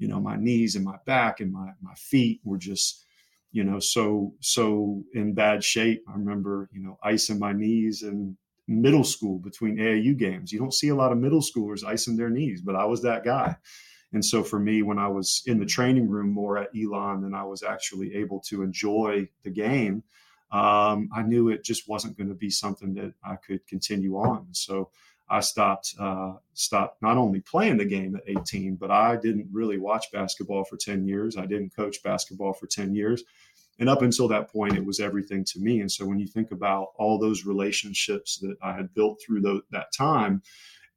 you 0.00 0.08
know 0.08 0.18
my 0.18 0.34
knees 0.34 0.74
and 0.74 0.84
my 0.84 0.96
back 1.04 1.40
and 1.40 1.52
my 1.52 1.68
my 1.80 1.94
feet 1.94 2.40
were 2.42 2.58
just 2.58 3.04
you 3.52 3.62
know 3.62 3.78
so 3.78 4.34
so 4.40 5.04
in 5.14 5.34
bad 5.34 5.62
shape. 5.62 6.02
I 6.08 6.12
remember 6.12 6.68
you 6.72 6.80
know 6.82 6.98
icing 7.04 7.38
my 7.38 7.52
knees 7.52 8.02
in 8.02 8.36
middle 8.66 9.04
school 9.04 9.38
between 9.38 9.76
aau 9.78 10.16
games. 10.16 10.52
You 10.52 10.58
don't 10.58 10.74
see 10.74 10.88
a 10.88 10.94
lot 10.94 11.12
of 11.12 11.18
middle 11.18 11.42
schoolers 11.42 11.84
icing 11.84 12.16
their 12.16 12.30
knees 12.30 12.62
but 12.62 12.74
i 12.74 12.84
was 12.84 13.02
that 13.02 13.24
guy. 13.24 13.56
And 14.12 14.24
so 14.24 14.42
for 14.42 14.58
me 14.58 14.82
when 14.82 14.98
i 14.98 15.06
was 15.06 15.42
in 15.46 15.60
the 15.60 15.66
training 15.66 16.08
room 16.08 16.30
more 16.30 16.56
at 16.58 16.70
elon 16.74 17.20
than 17.22 17.34
i 17.34 17.44
was 17.44 17.62
actually 17.62 18.14
able 18.14 18.40
to 18.48 18.62
enjoy 18.62 19.28
the 19.44 19.50
game 19.50 20.02
um, 20.50 21.08
i 21.14 21.22
knew 21.22 21.48
it 21.48 21.62
just 21.62 21.88
wasn't 21.88 22.16
going 22.16 22.28
to 22.28 22.34
be 22.34 22.50
something 22.50 22.94
that 22.94 23.12
i 23.22 23.36
could 23.36 23.64
continue 23.66 24.16
on. 24.16 24.48
So 24.52 24.90
I 25.30 25.40
stopped 25.40 25.94
uh, 25.98 26.32
stopped 26.54 27.00
not 27.00 27.16
only 27.16 27.40
playing 27.40 27.78
the 27.78 27.84
game 27.84 28.16
at 28.16 28.24
18, 28.26 28.74
but 28.74 28.90
I 28.90 29.16
didn't 29.16 29.48
really 29.52 29.78
watch 29.78 30.06
basketball 30.12 30.64
for 30.64 30.76
10 30.76 31.06
years. 31.06 31.36
I 31.36 31.46
didn't 31.46 31.74
coach 31.74 32.02
basketball 32.02 32.52
for 32.52 32.66
10 32.66 32.94
years. 32.94 33.22
and 33.78 33.88
up 33.88 34.02
until 34.02 34.28
that 34.28 34.52
point, 34.52 34.76
it 34.76 34.84
was 34.84 35.00
everything 35.00 35.44
to 35.44 35.60
me. 35.60 35.80
And 35.80 35.90
so 35.90 36.04
when 36.04 36.18
you 36.18 36.26
think 36.26 36.50
about 36.50 36.88
all 36.96 37.18
those 37.18 37.46
relationships 37.46 38.38
that 38.38 38.56
I 38.62 38.72
had 38.72 38.92
built 38.92 39.22
through 39.24 39.40
the, 39.40 39.62
that 39.70 39.86
time, 39.96 40.42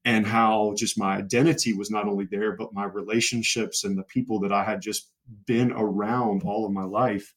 and 0.06 0.28
how 0.28 0.74
just 0.76 0.98
my 0.98 1.16
identity 1.16 1.74
was 1.74 1.90
not 1.90 2.08
only 2.08 2.26
there, 2.26 2.54
but 2.54 2.74
my 2.74 2.86
relationships 2.86 3.84
and 3.84 3.98
the 3.98 4.04
people 4.04 4.40
that 4.42 4.52
I 4.52 4.64
had 4.64 4.82
just 4.82 5.12
been 5.46 5.72
around 5.72 6.44
all 6.44 6.66
of 6.66 6.74
my 6.74 6.84
life. 6.84 7.34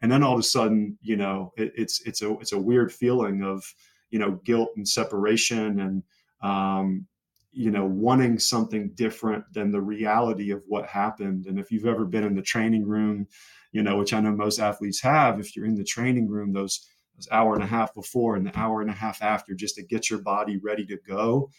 And 0.00 0.12
then 0.12 0.22
all 0.22 0.34
of 0.34 0.38
a 0.38 0.44
sudden, 0.44 0.98
you 1.02 1.16
know, 1.16 1.52
it, 1.56 1.72
it's 1.76 2.00
it's 2.02 2.22
a 2.22 2.30
it's 2.38 2.52
a 2.52 2.58
weird 2.58 2.92
feeling 2.92 3.42
of 3.42 3.64
you 4.10 4.18
know 4.18 4.32
guilt 4.44 4.70
and 4.76 4.86
separation 4.86 5.80
and 5.80 6.02
um, 6.42 7.06
you 7.52 7.70
know 7.70 7.84
wanting 7.84 8.38
something 8.38 8.90
different 8.94 9.44
than 9.52 9.70
the 9.70 9.80
reality 9.80 10.50
of 10.50 10.62
what 10.66 10.86
happened. 10.86 11.46
And 11.46 11.58
if 11.58 11.70
you've 11.70 11.86
ever 11.86 12.04
been 12.04 12.24
in 12.24 12.34
the 12.34 12.42
training 12.42 12.86
room, 12.86 13.26
you 13.72 13.82
know, 13.82 13.98
which 13.98 14.12
I 14.12 14.20
know 14.20 14.32
most 14.32 14.58
athletes 14.58 15.00
have, 15.02 15.40
if 15.40 15.54
you're 15.54 15.66
in 15.66 15.74
the 15.74 15.84
training 15.84 16.28
room, 16.28 16.52
those 16.52 16.88
those 17.16 17.28
hour 17.30 17.54
and 17.54 17.62
a 17.62 17.66
half 17.66 17.94
before 17.94 18.36
and 18.36 18.46
the 18.46 18.58
hour 18.58 18.80
and 18.80 18.90
a 18.90 18.94
half 18.94 19.22
after, 19.22 19.54
just 19.54 19.76
to 19.76 19.84
get 19.84 20.10
your 20.10 20.18
body 20.20 20.58
ready 20.62 20.84
to 20.86 20.98
go 21.06 21.50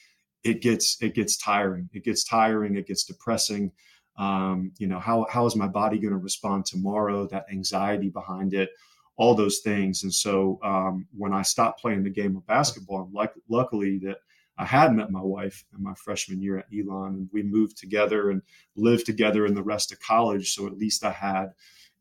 it 0.45 0.61
gets 0.61 0.97
it 1.01 1.15
gets 1.15 1.35
tiring. 1.37 1.89
It 1.91 2.05
gets 2.05 2.23
tiring. 2.23 2.77
It 2.77 2.87
gets 2.87 3.03
depressing. 3.03 3.71
Um, 4.17 4.71
you 4.77 4.87
know 4.87 4.99
how 4.99 5.25
how 5.29 5.45
is 5.47 5.55
my 5.55 5.67
body 5.67 5.97
going 5.97 6.13
to 6.13 6.19
respond 6.19 6.65
tomorrow? 6.65 7.27
That 7.27 7.47
anxiety 7.51 8.09
behind 8.09 8.53
it, 8.53 8.69
all 9.17 9.33
those 9.33 9.59
things. 9.59 10.03
And 10.03 10.13
so 10.13 10.59
um, 10.63 11.07
when 11.17 11.33
I 11.33 11.41
stopped 11.41 11.81
playing 11.81 12.03
the 12.03 12.11
game 12.11 12.37
of 12.37 12.45
basketball, 12.45 13.09
like 13.11 13.33
luckily 13.49 13.97
that 14.03 14.17
I 14.57 14.65
had 14.65 14.93
met 14.93 15.11
my 15.11 15.21
wife 15.21 15.65
in 15.75 15.83
my 15.83 15.93
freshman 15.95 16.41
year 16.41 16.57
at 16.59 16.67
Elon, 16.73 17.15
and 17.15 17.29
we 17.33 17.43
moved 17.43 17.77
together 17.77 18.29
and 18.29 18.41
lived 18.75 19.05
together 19.05 19.45
in 19.45 19.53
the 19.53 19.63
rest 19.63 19.91
of 19.91 19.99
college. 19.99 20.53
So 20.53 20.67
at 20.67 20.77
least 20.77 21.03
I 21.03 21.11
had, 21.11 21.47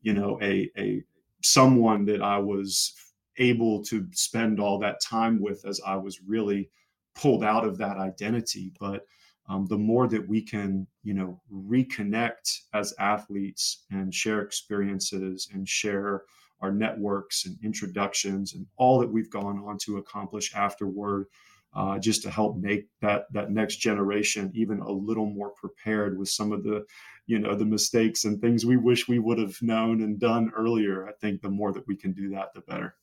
you 0.01 0.13
know, 0.13 0.39
a 0.41 0.71
a 0.77 1.03
someone 1.43 2.05
that 2.05 2.21
I 2.21 2.37
was 2.37 2.93
able 3.37 3.83
to 3.83 4.07
spend 4.13 4.59
all 4.59 4.79
that 4.79 5.01
time 5.01 5.41
with 5.41 5.65
as 5.65 5.81
I 5.85 5.95
was 5.97 6.21
really 6.21 6.69
pulled 7.13 7.43
out 7.43 7.65
of 7.65 7.77
that 7.77 7.97
identity. 7.97 8.71
But 8.79 9.05
um, 9.47 9.65
the 9.67 9.77
more 9.77 10.07
that 10.07 10.27
we 10.27 10.41
can, 10.41 10.87
you 11.03 11.13
know, 11.13 11.41
reconnect 11.53 12.61
as 12.73 12.93
athletes 12.99 13.85
and 13.91 14.13
share 14.13 14.41
experiences 14.41 15.49
and 15.53 15.67
share 15.67 16.23
our 16.61 16.71
networks 16.71 17.45
and 17.45 17.57
introductions 17.63 18.55
and 18.55 18.65
all 18.77 18.99
that 18.99 19.11
we've 19.11 19.29
gone 19.29 19.59
on 19.59 19.77
to 19.79 19.97
accomplish 19.97 20.55
afterward, 20.55 21.27
uh, 21.75 21.99
just 21.99 22.23
to 22.23 22.29
help 22.29 22.57
make 22.57 22.87
that 23.01 23.25
that 23.33 23.51
next 23.51 23.77
generation 23.77 24.51
even 24.55 24.79
a 24.79 24.91
little 24.91 25.25
more 25.25 25.49
prepared 25.51 26.17
with 26.17 26.29
some 26.29 26.51
of 26.51 26.63
the, 26.63 26.85
you 27.27 27.39
know, 27.39 27.55
the 27.55 27.65
mistakes 27.65 28.25
and 28.25 28.39
things 28.39 28.65
we 28.65 28.77
wish 28.77 29.07
we 29.07 29.19
would 29.19 29.37
have 29.37 29.61
known 29.61 30.01
and 30.01 30.19
done 30.19 30.51
earlier. 30.55 31.07
I 31.07 31.11
think 31.13 31.41
the 31.41 31.49
more 31.49 31.73
that 31.73 31.87
we 31.87 31.95
can 31.95 32.13
do 32.13 32.29
that, 32.29 32.53
the 32.53 32.61
better. 32.61 32.95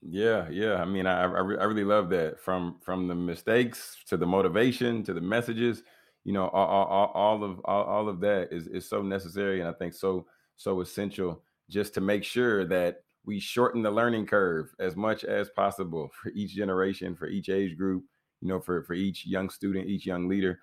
Yeah, 0.00 0.48
yeah. 0.50 0.76
I 0.76 0.84
mean, 0.84 1.06
I 1.06 1.22
I, 1.22 1.40
re- 1.40 1.58
I 1.58 1.64
really 1.64 1.84
love 1.84 2.10
that 2.10 2.40
from 2.40 2.78
from 2.80 3.06
the 3.06 3.14
mistakes 3.14 3.96
to 4.06 4.16
the 4.16 4.26
motivation 4.26 5.02
to 5.04 5.12
the 5.12 5.20
messages. 5.20 5.82
You 6.24 6.32
know, 6.32 6.48
all, 6.48 6.66
all, 6.66 7.06
all 7.14 7.44
of 7.44 7.60
all, 7.64 7.84
all 7.84 8.08
of 8.08 8.20
that 8.20 8.52
is 8.52 8.66
is 8.66 8.88
so 8.88 9.02
necessary, 9.02 9.60
and 9.60 9.68
I 9.68 9.72
think 9.72 9.94
so 9.94 10.26
so 10.56 10.80
essential 10.80 11.42
just 11.68 11.94
to 11.94 12.00
make 12.00 12.24
sure 12.24 12.64
that 12.66 13.02
we 13.24 13.38
shorten 13.38 13.82
the 13.82 13.90
learning 13.90 14.26
curve 14.26 14.74
as 14.78 14.96
much 14.96 15.24
as 15.24 15.48
possible 15.50 16.10
for 16.20 16.30
each 16.30 16.54
generation, 16.54 17.14
for 17.14 17.28
each 17.28 17.48
age 17.48 17.76
group. 17.76 18.04
You 18.40 18.48
know, 18.48 18.60
for 18.60 18.82
for 18.82 18.94
each 18.94 19.24
young 19.24 19.50
student, 19.50 19.88
each 19.88 20.04
young 20.04 20.28
leader. 20.28 20.60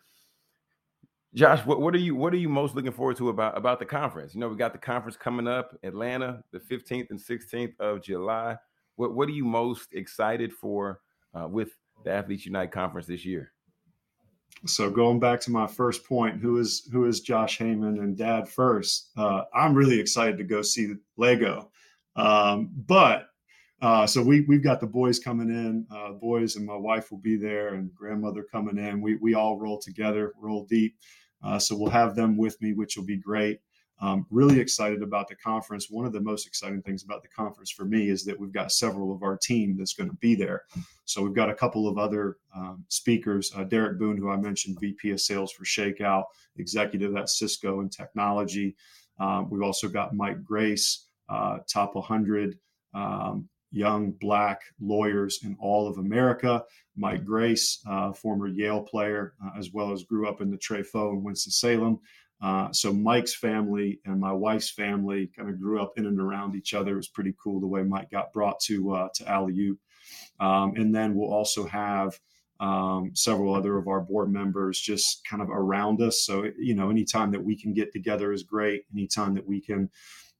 Josh, 1.33 1.63
what, 1.65 1.79
what 1.79 1.93
are 1.93 1.99
you 1.99 2.15
what 2.15 2.33
are 2.33 2.37
you 2.37 2.49
most 2.49 2.75
looking 2.75 2.91
forward 2.91 3.17
to 3.17 3.29
about 3.29 3.57
about 3.57 3.79
the 3.79 3.85
conference? 3.85 4.33
You 4.33 4.41
know, 4.41 4.49
we 4.49 4.57
got 4.57 4.73
the 4.73 4.79
conference 4.79 5.15
coming 5.15 5.47
up, 5.47 5.77
Atlanta, 5.83 6.43
the 6.51 6.59
15th 6.59 7.11
and 7.11 7.19
16th 7.19 7.79
of 7.79 8.01
July. 8.01 8.57
What 8.95 9.13
What 9.13 9.29
are 9.29 9.33
you 9.33 9.45
most 9.45 9.93
excited 9.93 10.51
for 10.51 11.01
uh, 11.33 11.47
with 11.47 11.69
the 12.03 12.11
Athletes 12.11 12.45
Unite 12.45 12.71
conference 12.71 13.07
this 13.07 13.25
year? 13.25 13.53
So 14.65 14.89
going 14.89 15.19
back 15.19 15.39
to 15.41 15.51
my 15.51 15.67
first 15.67 16.03
point, 16.03 16.41
who 16.41 16.57
is 16.57 16.89
who 16.91 17.05
is 17.05 17.21
Josh 17.21 17.59
Haymond 17.59 17.99
and 17.99 18.17
Dad 18.17 18.49
first? 18.49 19.11
Uh, 19.15 19.43
I'm 19.53 19.73
really 19.73 19.99
excited 19.99 20.37
to 20.37 20.43
go 20.43 20.61
see 20.61 20.95
Lego, 21.15 21.69
um, 22.19 22.69
but 22.87 23.29
uh, 23.81 24.05
so 24.05 24.21
we 24.21 24.41
we've 24.41 24.63
got 24.63 24.79
the 24.79 24.87
boys 24.87 25.19
coming 25.19 25.49
in, 25.49 25.85
uh, 25.91 26.11
boys 26.11 26.55
and 26.55 26.65
my 26.65 26.75
wife 26.75 27.11
will 27.11 27.19
be 27.19 27.37
there, 27.37 27.75
and 27.75 27.93
grandmother 27.95 28.43
coming 28.43 28.77
in. 28.77 29.01
We 29.01 29.15
we 29.15 29.35
all 29.35 29.57
roll 29.57 29.79
together, 29.79 30.33
roll 30.37 30.65
deep. 30.65 30.97
Uh, 31.41 31.57
so 31.57 31.77
we'll 31.77 31.89
have 31.89 32.15
them 32.15 32.35
with 32.35 32.61
me, 32.61 32.73
which 32.73 32.97
will 32.97 33.05
be 33.05 33.15
great. 33.15 33.61
Um, 34.01 34.25
really 34.29 34.59
excited 34.59 35.01
about 35.01 35.27
the 35.27 35.35
conference. 35.35 35.89
One 35.89 36.05
of 36.05 36.13
the 36.13 36.21
most 36.21 36.47
exciting 36.47 36.81
things 36.81 37.03
about 37.03 37.21
the 37.21 37.27
conference 37.27 37.69
for 37.69 37.83
me 37.83 38.09
is 38.09 38.23
that 38.25 38.39
we've 38.39 38.51
got 38.51 38.71
several 38.71 39.13
of 39.13 39.23
our 39.23 39.37
team 39.37 39.75
that's 39.77 39.93
going 39.93 40.09
to 40.09 40.15
be 40.17 40.35
there. 40.35 40.63
So 41.03 41.21
we've 41.21 41.33
got 41.33 41.49
a 41.49 41.55
couple 41.55 41.87
of 41.87 41.97
other 41.97 42.37
um, 42.55 42.85
speakers. 42.87 43.51
Uh, 43.53 43.65
Derek 43.65 43.99
Boone, 43.99 44.15
who 44.15 44.29
I 44.29 44.37
mentioned, 44.37 44.79
VP 44.79 45.11
of 45.11 45.19
Sales 45.19 45.51
for 45.51 45.65
Shakeout, 45.65 46.25
executive 46.57 47.17
at 47.17 47.29
Cisco 47.29 47.81
and 47.81 47.91
Technology. 47.91 48.75
Um, 49.19 49.49
we've 49.49 49.63
also 49.63 49.89
got 49.89 50.15
Mike 50.15 50.43
Grace, 50.45 51.07
top 51.71 51.95
100 51.95 52.57
um, 52.93 53.47
young 53.71 54.11
black 54.19 54.61
lawyers 54.79 55.39
in 55.43 55.55
all 55.59 55.87
of 55.87 55.97
America. 55.97 56.63
Mike 56.95 57.23
Grace, 57.23 57.79
uh, 57.87 58.11
former 58.11 58.47
Yale 58.47 58.81
player, 58.81 59.33
uh, 59.43 59.57
as 59.57 59.71
well 59.71 59.91
as 59.91 60.03
grew 60.03 60.27
up 60.27 60.41
in 60.41 60.49
the 60.49 60.57
Trefo 60.57 61.13
in 61.13 61.23
Winston 61.23 61.51
Salem. 61.51 61.99
Uh, 62.41 62.71
so 62.71 62.93
Mike's 62.93 63.35
family 63.35 63.99
and 64.05 64.19
my 64.19 64.31
wife's 64.31 64.69
family 64.69 65.29
kind 65.35 65.49
of 65.49 65.59
grew 65.59 65.81
up 65.81 65.93
in 65.97 66.05
and 66.05 66.19
around 66.19 66.55
each 66.55 66.73
other. 66.73 66.93
It 66.93 66.97
was 66.97 67.09
pretty 67.09 67.35
cool 67.41 67.59
the 67.59 67.67
way 67.67 67.83
Mike 67.83 68.09
got 68.11 68.31
brought 68.31 68.59
to 68.61 68.93
uh, 68.93 69.07
to 69.15 69.29
Alley 69.29 69.75
um, 70.39 70.73
and 70.75 70.95
then 70.95 71.15
we'll 71.15 71.31
also 71.31 71.65
have 71.65 72.17
um, 72.59 73.11
several 73.13 73.53
other 73.53 73.77
of 73.77 73.87
our 73.87 74.01
board 74.01 74.31
members 74.31 74.79
just 74.79 75.25
kind 75.25 75.41
of 75.41 75.49
around 75.49 76.01
us. 76.01 76.25
So 76.25 76.49
you 76.57 76.75
know, 76.75 76.89
anytime 76.89 77.31
that 77.31 77.43
we 77.43 77.55
can 77.55 77.73
get 77.73 77.91
together 77.93 78.31
is 78.31 78.43
great. 78.43 78.83
Anytime 78.93 79.33
that 79.35 79.47
we 79.47 79.61
can, 79.61 79.89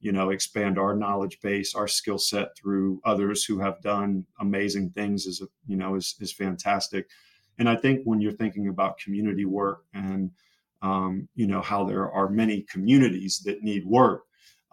you 0.02 0.12
know, 0.12 0.30
expand 0.30 0.80
our 0.80 0.96
knowledge 0.96 1.40
base, 1.42 1.76
our 1.76 1.88
skill 1.88 2.18
set 2.18 2.56
through 2.58 3.02
others 3.04 3.44
who 3.44 3.60
have 3.60 3.82
done 3.82 4.26
amazing 4.40 4.92
things 4.92 5.26
is 5.26 5.42
you 5.68 5.76
know 5.76 5.96
is 5.96 6.16
is 6.20 6.32
fantastic. 6.32 7.10
And 7.58 7.68
I 7.68 7.76
think 7.76 8.02
when 8.06 8.22
you're 8.22 8.32
thinking 8.32 8.70
about 8.70 9.00
community 9.00 9.46
work 9.46 9.84
and 9.94 10.32
um, 10.82 11.28
you 11.36 11.48
know 11.48 11.62
how 11.62 11.84
there 11.84 12.10
are 12.12 12.30
many 12.30 12.62
communities 12.62 13.42
that 13.46 13.64
need 13.64 13.86
work 13.86 14.24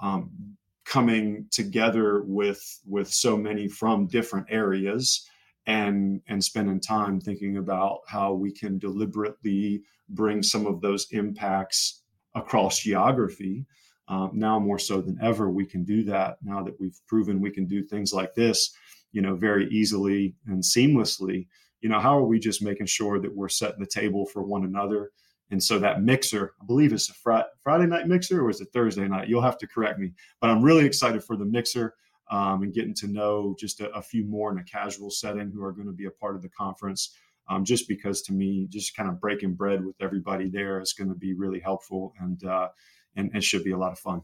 um, 0.01 0.57
coming 0.85 1.47
together 1.51 2.23
with 2.23 2.81
with 2.87 3.13
so 3.13 3.37
many 3.37 3.67
from 3.67 4.07
different 4.07 4.47
areas 4.49 5.29
and 5.67 6.21
and 6.29 6.43
spending 6.43 6.81
time 6.81 7.21
thinking 7.21 7.57
about 7.57 8.01
how 8.07 8.33
we 8.33 8.53
can 8.53 8.79
deliberately 8.79 9.83
bring 10.11 10.43
some 10.43 10.67
of 10.67 10.81
those 10.81 11.09
impacts 11.11 12.03
across 12.37 12.79
geography 12.81 13.67
um, 14.09 14.31
now 14.35 14.59
more 14.59 14.79
so 14.79 15.01
than 15.01 15.19
ever 15.21 15.51
we 15.51 15.67
can 15.67 15.85
do 15.85 16.05
that 16.05 16.37
now 16.43 16.63
that 16.63 16.79
we've 16.81 17.01
proven 17.07 17.41
we 17.41 17.51
can 17.51 17.67
do 17.67 17.83
things 17.83 18.13
like 18.13 18.35
this 18.35 18.75
you 19.13 19.23
know 19.23 19.35
very 19.35 19.69
easily 19.71 20.35
and 20.47 20.63
seamlessly 20.63 21.47
you 21.81 21.89
know 21.89 22.01
how 22.01 22.17
are 22.17 22.25
we 22.25 22.39
just 22.39 22.63
making 22.63 22.87
sure 22.87 23.21
that 23.21 23.35
we're 23.35 23.49
setting 23.49 23.81
the 23.81 23.87
table 23.87 24.27
for 24.27 24.43
one 24.43 24.65
another 24.65 25.11
and 25.51 25.63
so 25.63 25.79
that 25.79 26.03
mixer, 26.03 26.55
I 26.61 26.65
believe 26.67 26.93
it's 26.93 27.09
a 27.09 27.15
fr- 27.15 27.49
Friday 27.63 27.87
night 27.87 28.09
mixer 28.09 28.43
or 28.43 28.51
is 28.51 28.61
it 28.61 28.69
Thursday 28.73 29.07
night? 29.07 29.29
You'll 29.29 29.43
have 29.43 29.59
to 29.59 29.67
correct 29.67 29.99
me. 29.99 30.13
But 30.41 30.51
I'm 30.51 30.63
really 30.63 30.85
excited 30.85 31.23
for 31.23 31.37
the 31.37 31.45
mixer 31.45 31.95
um, 32.31 32.63
and 32.63 32.75
getting 32.75 32.95
to 32.95 33.07
know 33.07 33.55
just 33.59 33.81
a, 33.81 33.91
a, 33.93 34.03
few 34.03 34.25
more 34.25 34.51
in 34.51 34.59
a 34.59 34.65
casual 34.65 35.11
setting 35.11 35.53
who 35.53 35.63
are 35.63 35.73
going 35.73 35.87
to 35.87 35.93
be 35.93 36.07
a 36.07 36.11
part 36.11 36.35
of 36.35 36.43
the 36.43 36.49
conference. 36.49 37.15
Um, 37.49 37.65
just 37.65 37.87
because 37.87 38.23
to 38.23 38.33
me, 38.33 38.67
just 38.69 38.97
kind 38.97 39.09
of 39.09 39.21
breaking 39.21 39.55
bread 39.55 39.85
with 39.85 39.95
everybody 40.01 40.49
there 40.49 40.81
is 40.81 40.93
going 40.93 41.09
to 41.11 41.15
be 41.15 41.33
really 41.33 41.61
helpful 41.61 42.13
and 42.19 42.43
uh, 42.45 42.69
and 43.17 43.35
it 43.35 43.45
should 43.45 43.65
be 43.65 43.73
a 43.73 43.79
lot 43.79 43.93
of 43.93 43.99
fun. 43.99 44.23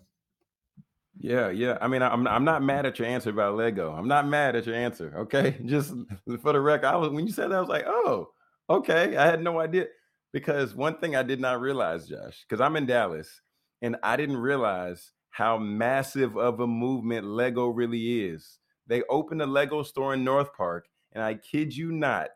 Yeah, 1.19 1.51
yeah. 1.51 1.79
I 1.81 1.89
mean, 1.89 2.03
I'm 2.03 2.27
I'm 2.27 2.45
not 2.45 2.63
mad 2.63 2.87
at 2.87 2.99
your 2.99 3.09
answer 3.09 3.31
about 3.31 3.57
Lego. 3.57 3.93
I'm 3.93 4.09
not 4.09 4.27
mad 4.27 4.57
at 4.57 4.67
your 4.67 4.75
answer. 4.75 5.13
Okay, 5.19 5.59
just 5.65 5.93
for 6.41 6.53
the 6.53 6.61
record, 6.61 6.87
I 6.87 6.97
was 6.97 7.11
when 7.11 7.27
you 7.27 7.33
said 7.33 7.51
that, 7.51 7.57
I 7.57 7.61
was 7.61 7.69
like, 7.69 7.85
oh, 7.87 8.31
okay. 8.71 9.17
I 9.17 9.27
had 9.27 9.43
no 9.43 9.61
idea 9.61 9.87
because 10.33 10.75
one 10.75 10.99
thing 10.99 11.15
I 11.15 11.23
did 11.23 11.41
not 11.41 11.61
realize, 11.61 12.09
Josh, 12.09 12.45
because 12.49 12.61
I'm 12.61 12.77
in 12.77 12.87
Dallas 12.87 13.41
and 13.83 13.97
I 14.03 14.17
didn't 14.17 14.39
realize 14.39 15.13
how 15.31 15.59
massive 15.59 16.37
of 16.37 16.61
a 16.61 16.67
movement 16.67 17.27
Lego 17.27 17.69
really 17.69 18.25
is. 18.25 18.59
They 18.87 19.03
opened 19.09 19.43
a 19.43 19.47
Lego 19.47 19.83
store 19.83 20.15
in 20.15 20.25
North 20.25 20.53
Park, 20.55 20.87
and 21.13 21.23
I 21.23 21.35
kid 21.35 21.75
you 21.75 21.93
not, 21.93 22.31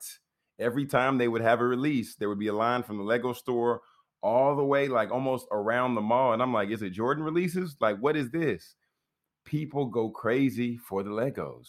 every 0.58 0.86
time 0.86 1.18
they 1.18 1.28
would 1.28 1.42
have 1.42 1.60
a 1.60 1.66
release, 1.66 2.14
there 2.14 2.28
would 2.28 2.38
be 2.38 2.46
a 2.46 2.54
line 2.54 2.82
from 2.82 2.98
the 2.98 3.04
Lego 3.04 3.32
store 3.32 3.82
all 4.26 4.56
the 4.56 4.64
way 4.64 4.88
like 4.88 5.12
almost 5.12 5.46
around 5.52 5.94
the 5.94 6.00
mall. 6.00 6.32
And 6.32 6.42
I'm 6.42 6.52
like, 6.52 6.70
is 6.70 6.82
it 6.82 6.90
Jordan 6.90 7.22
releases? 7.22 7.76
Like, 7.80 7.98
what 7.98 8.16
is 8.16 8.28
this? 8.30 8.74
People 9.44 9.86
go 9.86 10.10
crazy 10.10 10.76
for 10.76 11.04
the 11.04 11.10
Legos. 11.10 11.68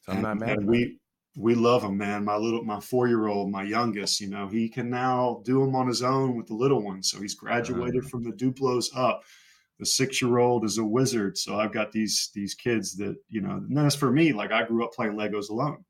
So 0.00 0.12
I'm 0.12 0.22
not 0.22 0.38
mad. 0.38 0.64
We 0.64 0.98
we 1.36 1.54
love 1.54 1.82
them, 1.82 1.98
man. 1.98 2.24
My 2.24 2.36
little, 2.36 2.64
my 2.64 2.80
four 2.80 3.08
year 3.08 3.26
old, 3.26 3.50
my 3.50 3.62
youngest, 3.62 4.22
you 4.22 4.30
know, 4.30 4.48
he 4.48 4.70
can 4.70 4.88
now 4.88 5.42
do 5.44 5.60
them 5.60 5.76
on 5.76 5.86
his 5.86 6.02
own 6.02 6.34
with 6.34 6.46
the 6.46 6.54
little 6.54 6.82
ones. 6.82 7.10
So 7.10 7.20
he's 7.20 7.34
graduated 7.34 8.00
uh-huh. 8.00 8.08
from 8.08 8.24
the 8.24 8.32
Duplos 8.32 8.86
up. 8.96 9.22
the 9.78 9.84
six 9.84 10.22
year 10.22 10.38
old 10.38 10.64
is 10.64 10.78
a 10.78 10.84
wizard. 10.84 11.36
So 11.36 11.60
I've 11.60 11.74
got 11.74 11.92
these 11.92 12.30
these 12.34 12.54
kids 12.54 12.96
that 12.96 13.16
you 13.28 13.42
know. 13.42 13.56
And 13.68 13.76
that's 13.76 13.94
for 13.94 14.10
me. 14.10 14.32
Like 14.32 14.50
I 14.50 14.66
grew 14.66 14.82
up 14.82 14.94
playing 14.94 15.12
Legos 15.12 15.50
alone. 15.50 15.84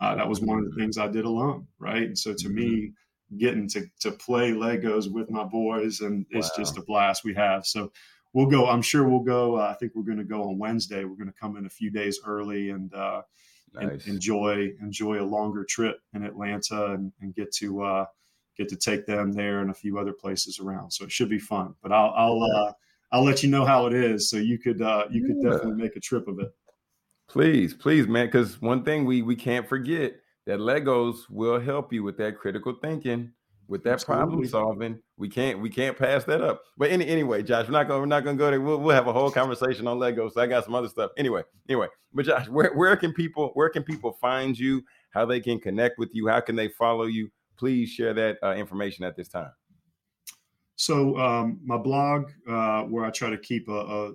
Uh, 0.00 0.14
that 0.14 0.28
was 0.28 0.40
one 0.40 0.58
of 0.58 0.64
the 0.64 0.70
mm-hmm. 0.70 0.80
things 0.80 0.96
I 0.96 1.08
did 1.08 1.24
alone, 1.24 1.66
right? 1.80 2.04
And 2.04 2.16
so 2.16 2.32
to 2.32 2.48
me, 2.48 2.68
mm-hmm. 2.68 3.07
Getting 3.36 3.68
to 3.68 3.86
to 4.00 4.12
play 4.12 4.52
Legos 4.52 5.10
with 5.10 5.30
my 5.30 5.44
boys 5.44 6.00
and 6.00 6.26
wow. 6.32 6.38
it's 6.38 6.56
just 6.56 6.78
a 6.78 6.82
blast 6.82 7.24
we 7.24 7.34
have. 7.34 7.66
So 7.66 7.92
we'll 8.32 8.46
go. 8.46 8.66
I'm 8.66 8.82
sure 8.82 9.08
we'll 9.08 9.20
go. 9.20 9.56
Uh, 9.56 9.70
I 9.70 9.74
think 9.74 9.92
we're 9.94 10.02
going 10.02 10.18
to 10.18 10.24
go 10.24 10.44
on 10.44 10.58
Wednesday. 10.58 11.04
We're 11.04 11.16
going 11.16 11.32
to 11.32 11.38
come 11.38 11.56
in 11.56 11.66
a 11.66 11.70
few 11.70 11.90
days 11.90 12.20
early 12.24 12.70
and. 12.70 12.92
Uh, 12.94 13.22
nice. 13.74 14.06
and 14.06 14.14
enjoy 14.14 14.70
enjoy 14.80 15.20
a 15.20 15.24
longer 15.24 15.64
trip 15.64 16.00
in 16.14 16.24
Atlanta 16.24 16.92
and, 16.92 17.12
and 17.20 17.34
get 17.34 17.52
to 17.52 17.82
uh, 17.82 18.06
get 18.56 18.68
to 18.68 18.76
take 18.76 19.06
them 19.06 19.32
there 19.32 19.60
and 19.60 19.70
a 19.70 19.74
few 19.74 19.98
other 19.98 20.12
places 20.12 20.58
around. 20.58 20.90
So 20.90 21.04
it 21.04 21.12
should 21.12 21.28
be 21.28 21.38
fun. 21.38 21.74
But 21.82 21.92
I'll 21.92 22.12
I'll 22.16 22.42
uh, 22.42 22.72
I'll 23.12 23.24
let 23.24 23.42
you 23.42 23.48
know 23.48 23.64
how 23.64 23.86
it 23.86 23.94
is, 23.94 24.28
so 24.28 24.36
you 24.36 24.58
could 24.58 24.82
uh, 24.82 25.04
you 25.10 25.24
could 25.24 25.36
yeah. 25.42 25.50
definitely 25.50 25.82
make 25.82 25.96
a 25.96 26.00
trip 26.00 26.28
of 26.28 26.40
it. 26.40 26.52
Please, 27.28 27.74
please, 27.74 28.06
man, 28.06 28.26
because 28.26 28.60
one 28.60 28.84
thing 28.84 29.04
we 29.04 29.22
we 29.22 29.36
can't 29.36 29.68
forget 29.68 30.16
that 30.48 30.60
Legos 30.60 31.28
will 31.28 31.60
help 31.60 31.92
you 31.92 32.02
with 32.02 32.16
that 32.16 32.38
critical 32.38 32.74
thinking, 32.80 33.30
with 33.68 33.84
that 33.84 33.92
Absolutely. 33.92 34.24
problem 34.24 34.48
solving. 34.48 34.98
We 35.18 35.28
can't 35.28 35.60
we 35.60 35.68
can't 35.68 35.96
pass 35.96 36.24
that 36.24 36.40
up. 36.40 36.62
But 36.78 36.90
any, 36.90 37.06
anyway, 37.06 37.42
Josh, 37.42 37.66
we're 37.66 37.72
not 37.72 37.86
gonna 37.86 38.00
we're 38.00 38.06
not 38.06 38.24
gonna 38.24 38.38
go 38.38 38.50
there. 38.50 38.60
We'll, 38.60 38.78
we'll 38.78 38.94
have 38.94 39.08
a 39.08 39.12
whole 39.12 39.30
conversation 39.30 39.86
on 39.86 39.98
Legos. 39.98 40.32
So 40.32 40.40
I 40.40 40.46
got 40.46 40.64
some 40.64 40.74
other 40.74 40.88
stuff. 40.88 41.10
Anyway, 41.18 41.42
anyway, 41.68 41.88
but 42.14 42.24
Josh, 42.24 42.48
where 42.48 42.72
where 42.74 42.96
can 42.96 43.12
people 43.12 43.50
where 43.52 43.68
can 43.68 43.82
people 43.82 44.16
find 44.22 44.58
you? 44.58 44.82
How 45.10 45.26
they 45.26 45.38
can 45.38 45.60
connect 45.60 45.98
with 45.98 46.14
you? 46.14 46.28
How 46.28 46.40
can 46.40 46.56
they 46.56 46.68
follow 46.68 47.04
you? 47.04 47.30
Please 47.58 47.90
share 47.90 48.14
that 48.14 48.38
uh, 48.42 48.54
information 48.54 49.04
at 49.04 49.16
this 49.16 49.28
time. 49.28 49.52
So 50.76 51.18
um, 51.18 51.60
my 51.62 51.76
blog, 51.76 52.30
uh, 52.48 52.84
where 52.84 53.04
I 53.04 53.10
try 53.10 53.28
to 53.28 53.38
keep 53.38 53.68
a, 53.68 53.72
a 53.72 54.12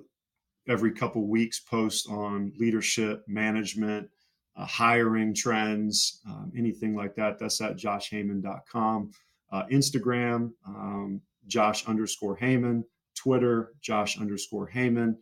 every 0.67 0.93
couple 0.93 1.27
weeks 1.27 1.59
post 1.59 2.09
on 2.09 2.53
leadership, 2.57 3.23
management, 3.27 4.09
uh, 4.55 4.65
hiring 4.65 5.33
trends, 5.33 6.21
um, 6.27 6.51
anything 6.57 6.95
like 6.95 7.15
that. 7.15 7.39
That's 7.39 7.59
at 7.61 7.77
joshhaymond.com. 7.77 9.11
Uh, 9.51 9.63
Instagram, 9.71 10.51
um, 10.67 11.21
Josh 11.47 11.85
underscore 11.87 12.35
Haymond. 12.35 12.85
Twitter, 13.15 13.73
Josh 13.81 14.19
underscore 14.19 14.67
Haymond. 14.67 15.17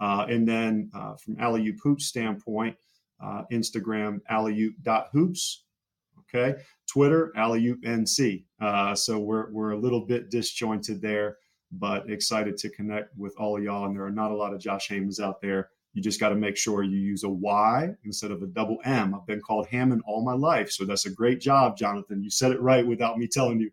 Uh, 0.00 0.26
and 0.28 0.46
then 0.46 0.90
uh, 0.94 1.14
from 1.16 1.36
Alley 1.38 1.72
Hoops 1.82 2.06
standpoint, 2.06 2.76
uh, 3.22 3.42
Instagram, 3.52 4.20
alley-hoops. 4.28 5.64
Okay. 6.34 6.58
Twitter, 6.88 7.32
alley 7.36 7.74
NC. 7.84 8.44
Uh, 8.60 8.94
so 8.94 9.18
we're, 9.18 9.50
we're 9.52 9.72
a 9.72 9.78
little 9.78 10.00
bit 10.06 10.30
disjointed 10.30 11.00
there, 11.00 11.36
but 11.70 12.08
excited 12.10 12.56
to 12.58 12.70
connect 12.70 13.16
with 13.16 13.34
all 13.38 13.56
of 13.56 13.62
y'all. 13.62 13.84
And 13.84 13.94
there 13.94 14.04
are 14.04 14.10
not 14.10 14.30
a 14.30 14.36
lot 14.36 14.54
of 14.54 14.60
Josh 14.60 14.88
Haymonds 14.88 15.20
out 15.20 15.40
there. 15.40 15.70
You 15.94 16.02
just 16.02 16.20
got 16.20 16.30
to 16.30 16.34
make 16.34 16.56
sure 16.56 16.82
you 16.82 16.98
use 16.98 17.24
a 17.24 17.28
Y 17.28 17.90
instead 18.04 18.30
of 18.30 18.42
a 18.42 18.46
double 18.46 18.78
M. 18.84 19.14
I've 19.14 19.26
been 19.26 19.40
called 19.40 19.66
Hammond 19.66 20.02
all 20.06 20.24
my 20.24 20.32
life. 20.32 20.70
So 20.70 20.84
that's 20.84 21.06
a 21.06 21.10
great 21.10 21.40
job, 21.40 21.76
Jonathan. 21.76 22.22
You 22.22 22.30
said 22.30 22.52
it 22.52 22.60
right 22.60 22.86
without 22.86 23.18
me 23.18 23.26
telling 23.26 23.60
you. 23.60 23.70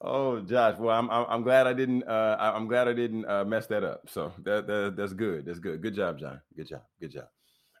Oh, 0.00 0.40
Josh. 0.40 0.78
Well, 0.78 0.98
I'm 0.98 1.08
I'm 1.10 1.42
glad 1.42 1.66
I 1.66 1.72
didn't 1.72 2.02
uh, 2.04 2.36
I'm 2.40 2.66
glad 2.66 2.88
I 2.88 2.92
didn't 2.92 3.24
uh, 3.26 3.44
mess 3.44 3.66
that 3.68 3.84
up. 3.84 4.08
So 4.08 4.32
that, 4.42 4.66
that 4.66 4.94
that's 4.96 5.12
good. 5.12 5.44
That's 5.44 5.60
good. 5.60 5.80
Good 5.80 5.94
job, 5.94 6.18
John. 6.18 6.40
Good 6.56 6.68
job. 6.68 6.82
Good 7.00 7.12
job. 7.12 7.28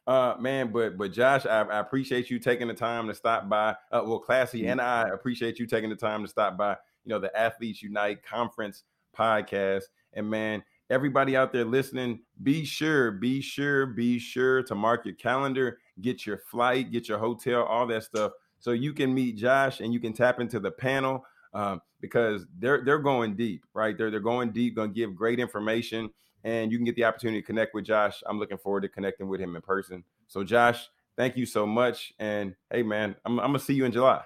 Uh, 0.06 0.36
man, 0.38 0.70
but 0.70 0.96
but 0.96 1.12
Josh, 1.12 1.46
I, 1.46 1.62
I 1.62 1.80
appreciate 1.80 2.30
you 2.30 2.38
taking 2.38 2.68
the 2.68 2.74
time 2.74 3.08
to 3.08 3.14
stop 3.14 3.48
by. 3.48 3.70
Uh, 3.90 4.02
well, 4.04 4.20
Classy 4.20 4.66
and 4.66 4.80
I 4.80 5.08
appreciate 5.08 5.58
you 5.58 5.66
taking 5.66 5.90
the 5.90 5.96
time 5.96 6.22
to 6.22 6.28
stop 6.28 6.56
by. 6.56 6.76
You 7.04 7.10
know, 7.10 7.18
the 7.18 7.36
Athletes 7.36 7.82
Unite 7.82 8.22
Conference 8.22 8.84
podcast. 9.16 9.84
And 10.12 10.28
man, 10.28 10.62
everybody 10.92 11.36
out 11.36 11.52
there 11.52 11.64
listening, 11.64 12.20
be 12.42 12.64
sure, 12.64 13.10
be 13.12 13.40
sure, 13.40 13.86
be 13.86 14.18
sure 14.18 14.62
to 14.62 14.74
mark 14.74 15.04
your 15.04 15.14
calendar, 15.14 15.78
get 16.00 16.26
your 16.26 16.38
flight, 16.38 16.92
get 16.92 17.08
your 17.08 17.18
hotel, 17.18 17.64
all 17.64 17.86
that 17.86 18.04
stuff, 18.04 18.32
so 18.60 18.70
you 18.70 18.92
can 18.92 19.12
meet 19.12 19.36
Josh 19.36 19.80
and 19.80 19.92
you 19.92 19.98
can 19.98 20.12
tap 20.12 20.38
into 20.38 20.60
the 20.60 20.70
panel 20.70 21.24
um, 21.54 21.80
because 22.00 22.46
they're 22.58 22.84
they're 22.84 22.98
going 22.98 23.34
deep, 23.34 23.64
right? 23.74 23.98
They're 23.98 24.10
they're 24.10 24.20
going 24.20 24.52
deep, 24.52 24.76
going 24.76 24.90
to 24.90 24.94
give 24.94 25.16
great 25.16 25.40
information 25.40 26.10
and 26.44 26.72
you 26.72 26.78
can 26.78 26.84
get 26.84 26.96
the 26.96 27.04
opportunity 27.04 27.40
to 27.40 27.46
connect 27.46 27.74
with 27.74 27.84
Josh. 27.84 28.22
I'm 28.26 28.38
looking 28.38 28.58
forward 28.58 28.82
to 28.82 28.88
connecting 28.88 29.28
with 29.28 29.40
him 29.40 29.56
in 29.56 29.62
person. 29.62 30.04
So, 30.26 30.42
Josh, 30.42 30.88
thank 31.16 31.36
you 31.36 31.46
so 31.46 31.66
much. 31.66 32.12
And 32.18 32.54
hey, 32.70 32.82
man, 32.82 33.14
I'm, 33.24 33.38
I'm 33.38 33.52
to 33.52 33.58
see 33.58 33.74
you 33.74 33.84
in 33.84 33.92
July. 33.92 34.22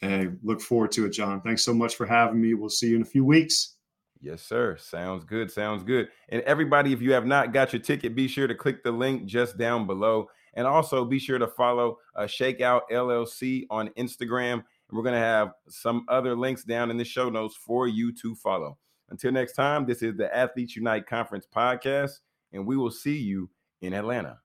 Hey, 0.00 0.28
look 0.42 0.60
forward 0.60 0.92
to 0.92 1.06
it, 1.06 1.10
John. 1.10 1.40
Thanks 1.40 1.64
so 1.64 1.74
much 1.74 1.96
for 1.96 2.06
having 2.06 2.40
me. 2.40 2.54
We'll 2.54 2.68
see 2.68 2.88
you 2.88 2.96
in 2.96 3.02
a 3.02 3.06
few 3.06 3.24
weeks. 3.24 3.76
Yes, 4.22 4.42
sir. 4.42 4.76
Sounds 4.76 5.24
good. 5.24 5.50
Sounds 5.50 5.82
good. 5.82 6.08
And 6.28 6.42
everybody, 6.42 6.92
if 6.92 7.00
you 7.00 7.12
have 7.12 7.26
not 7.26 7.52
got 7.52 7.72
your 7.72 7.80
ticket, 7.80 8.14
be 8.14 8.28
sure 8.28 8.46
to 8.46 8.54
click 8.54 8.84
the 8.84 8.92
link 8.92 9.24
just 9.24 9.56
down 9.56 9.86
below. 9.86 10.28
And 10.54 10.66
also 10.66 11.04
be 11.04 11.18
sure 11.18 11.38
to 11.38 11.46
follow 11.46 11.98
uh, 12.14 12.22
Shakeout 12.22 12.82
LLC 12.92 13.66
on 13.70 13.88
Instagram. 13.96 14.54
And 14.54 14.64
we're 14.92 15.04
going 15.04 15.14
to 15.14 15.20
have 15.20 15.52
some 15.68 16.04
other 16.08 16.36
links 16.36 16.64
down 16.64 16.90
in 16.90 16.98
the 16.98 17.04
show 17.04 17.30
notes 17.30 17.56
for 17.56 17.88
you 17.88 18.12
to 18.20 18.34
follow. 18.34 18.76
Until 19.08 19.32
next 19.32 19.54
time, 19.54 19.86
this 19.86 20.02
is 20.02 20.16
the 20.16 20.34
Athletes 20.36 20.76
Unite 20.76 21.06
Conference 21.06 21.46
podcast, 21.52 22.20
and 22.52 22.66
we 22.66 22.76
will 22.76 22.92
see 22.92 23.18
you 23.18 23.50
in 23.80 23.92
Atlanta. 23.92 24.38